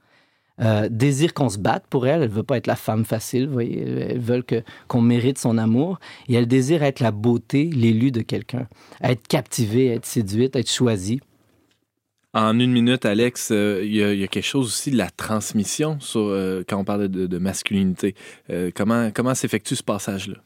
[0.91, 2.23] désire qu'on se batte pour elle.
[2.23, 3.83] Elle veut pas être la femme facile, vous voyez.
[4.11, 5.99] Elle veut que, qu'on mérite son amour.
[6.29, 8.67] Et elle désire être la beauté, l'élu de quelqu'un.
[9.03, 11.21] Être captivée, être séduite, être choisie.
[12.33, 16.21] En une minute, Alex, euh, il y, a quelque chose aussi de la transmission sur,
[16.21, 18.15] euh, quand on parle de, masculinité.
[18.51, 20.37] Euh, comment comment s'effectue ce passage-là?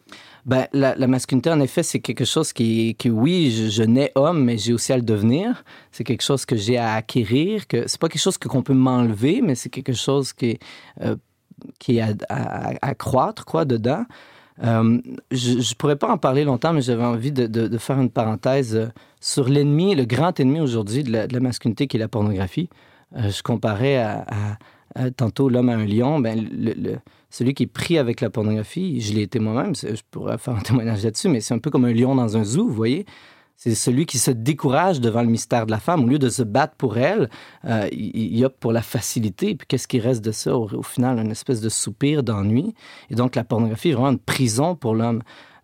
[0.47, 4.57] Ben, la, masculinité, en effet, c'est quelque chose qui, qui oui, je, nais homme, mais
[4.57, 5.63] j'ai aussi à le devenir.
[5.93, 7.67] C'est quelque chose que j'ai à acquérir.
[7.67, 10.61] Que c'est pas quelque chose qu'on peut m'enlever, mais c'est quelque chose qui est,
[11.79, 14.07] qui à, à, croître, quoi, dedans.
[14.63, 15.01] Euh,
[15.33, 18.87] je ne pourrais pas en parler longtemps, mais j'avais envie de, faire une parenthèse euh,
[19.21, 22.69] sur l'ennemi, le grand ennemi aujourd'hui de, la, masculinité qui est la pornographie.
[23.17, 24.25] Euh, je comparais
[25.17, 26.21] tantôt l'homme à un lion.
[26.21, 26.49] Ben,
[27.31, 30.61] celui qui est pris avec la pornographie, je l'ai été moi-même, je pourrais faire un
[30.63, 33.07] témoignage là-dessus, mais c'est un peu comme un lion dans un zoo, vous voyez?
[33.57, 36.05] C'est celui qui se décourage devant le mystère de la femme.
[36.05, 37.31] Au lieu de se battre pour elle,
[37.65, 39.55] euh, il, opte pour la facilité.
[39.55, 40.57] Puis qu'est-ce qui reste de ça?
[40.57, 42.75] Au, final, une espèce de soupir d'ennui.
[43.11, 45.23] Et donc, la pornographie est vraiment une prison pour l'homme.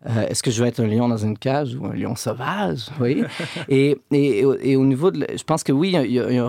[0.09, 2.87] Euh, est-ce que je veux être un lion dans une cage ou un lion sauvage?
[3.01, 3.23] Oui.
[3.69, 5.27] et, et, et, au niveau de.
[5.37, 6.49] Je pense que oui, il y a,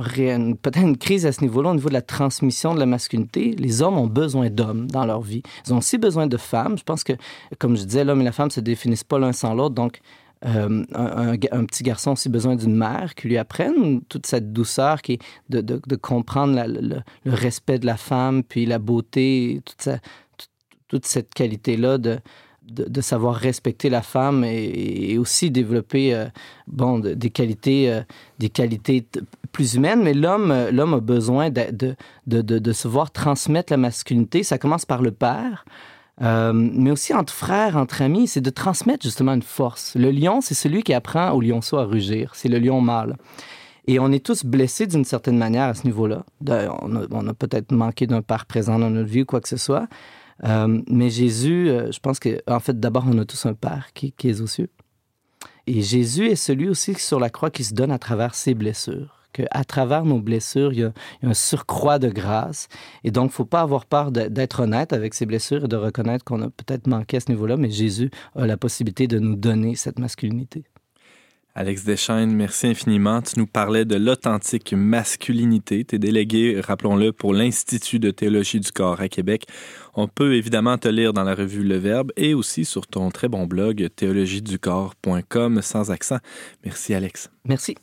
[0.61, 3.53] peut-être une crise à ce niveau-là, au niveau de la transmission de la masculinité.
[3.57, 5.43] Les hommes ont besoin d'hommes dans leur vie.
[5.67, 6.77] Ils ont aussi besoin de femmes.
[6.77, 7.13] Je pense que,
[7.59, 9.75] comme je disais, l'homme et la femme ne se définissent pas l'un sans l'autre.
[9.75, 9.99] Donc,
[10.45, 15.01] euh, un, petit garçon a aussi besoin d'une mère qui lui apprenne toute cette douceur,
[15.01, 15.19] qui
[15.49, 19.61] de, de, comprendre le, respect de la femme, puis la beauté,
[20.87, 22.17] toute, cette qualité-là de,
[22.63, 26.25] de, savoir respecter la femme et, aussi développer euh,
[26.65, 28.01] bon, des qualités, euh,
[28.39, 29.05] des qualités
[29.51, 30.01] plus humaines.
[30.01, 34.41] Mais l'homme, l'homme a besoin de, de, se voir transmettre la masculinité.
[34.41, 35.65] Ça commence par le père.
[36.21, 39.95] Euh, mais aussi entre frères, entre amis, c'est de transmettre justement une force.
[39.95, 42.33] Le lion, c'est celui qui apprend au lionceau à rugir.
[42.35, 43.17] C'est le lion mâle.
[43.87, 46.23] Et on est tous blessés d'une certaine manière à ce niveau-là.
[46.47, 49.87] On a, peut-être manqué d'un père présent dans notre vie ou quoi que ce soit.
[50.43, 53.89] Euh, mais Jésus, euh, je pense que, en fait, d'abord, on a tous un père
[53.93, 54.69] qui, est aux cieux.
[55.67, 59.20] Et Jésus est celui aussi sur la croix qui se donne à travers ses blessures.
[59.31, 62.67] Qu'à travers nos blessures, il y, a, un surcroît de grâce.
[63.03, 65.75] Et donc, il ne faut pas avoir peur d'être honnête avec ces blessures et de
[65.75, 69.35] reconnaître qu'on a peut-être manqué à ce niveau-là, mais Jésus a la possibilité de nous
[69.35, 70.63] donner cette masculinité.
[71.53, 73.21] Alex Deschaines, merci infiniment.
[73.21, 75.83] Tu nous parlais de l'authentique masculinité.
[75.83, 79.47] Tu es délégué, rappelons-le, pour l'Institut de théologie du corps à Québec.
[79.93, 83.27] On peut évidemment te lire dans la revue Le Verbe et aussi sur ton très
[83.27, 86.19] bon blog théologieducorps.com sans accent.
[86.63, 87.29] Merci Alex.
[87.43, 87.75] Merci.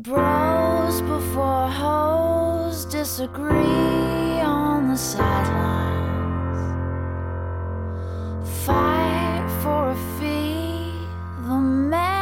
[0.00, 3.50] Bros before hoes disagree
[4.40, 5.98] on the sidelines.
[8.64, 10.92] Fight for a fee,
[11.42, 12.17] the man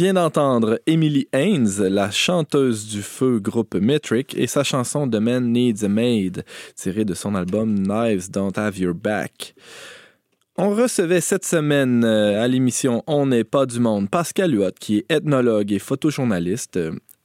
[0.00, 5.52] vient d'entendre Emily Haynes, la chanteuse du feu groupe Metric, et sa chanson The Man
[5.52, 6.42] Needs a Maid,
[6.74, 9.54] tirée de son album Knives Don't Have Your Back.
[10.56, 14.96] On recevait cette semaine euh, à l'émission On n'est pas du monde Pascal Huot, qui
[14.96, 16.78] est ethnologue et photojournaliste.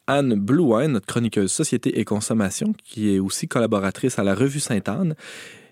[0.08, 5.16] Anne Blouin, notre chroniqueuse Société et Consommation, qui est aussi collaboratrice à la Revue Sainte-Anne.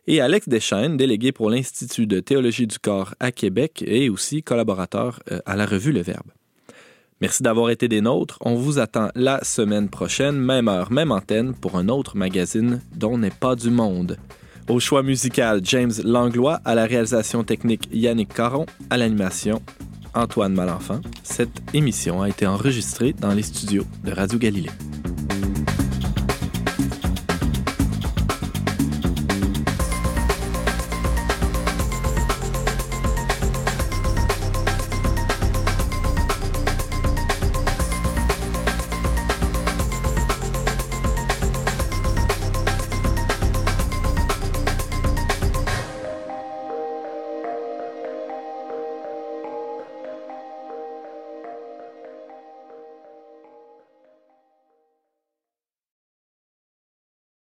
[0.07, 5.19] Et Alex Deschaines, délégué pour l'Institut de théologie du corps à Québec et aussi collaborateur
[5.33, 6.31] euh, à la Revue Le Verbe.
[7.23, 8.37] Merci d'avoir été des nôtres.
[8.41, 13.17] On vous attend la semaine prochaine, même heure, même antenne, pour un autre magazine dont
[13.17, 14.17] n'est pas du monde.
[14.67, 19.61] Au choix musical, James Langlois, à la réalisation technique, Yannick Caron, à l'animation,
[20.13, 20.99] Antoine Malenfant.
[21.23, 24.71] Cette émission a été enregistrée dans les studios de Radio Galilée.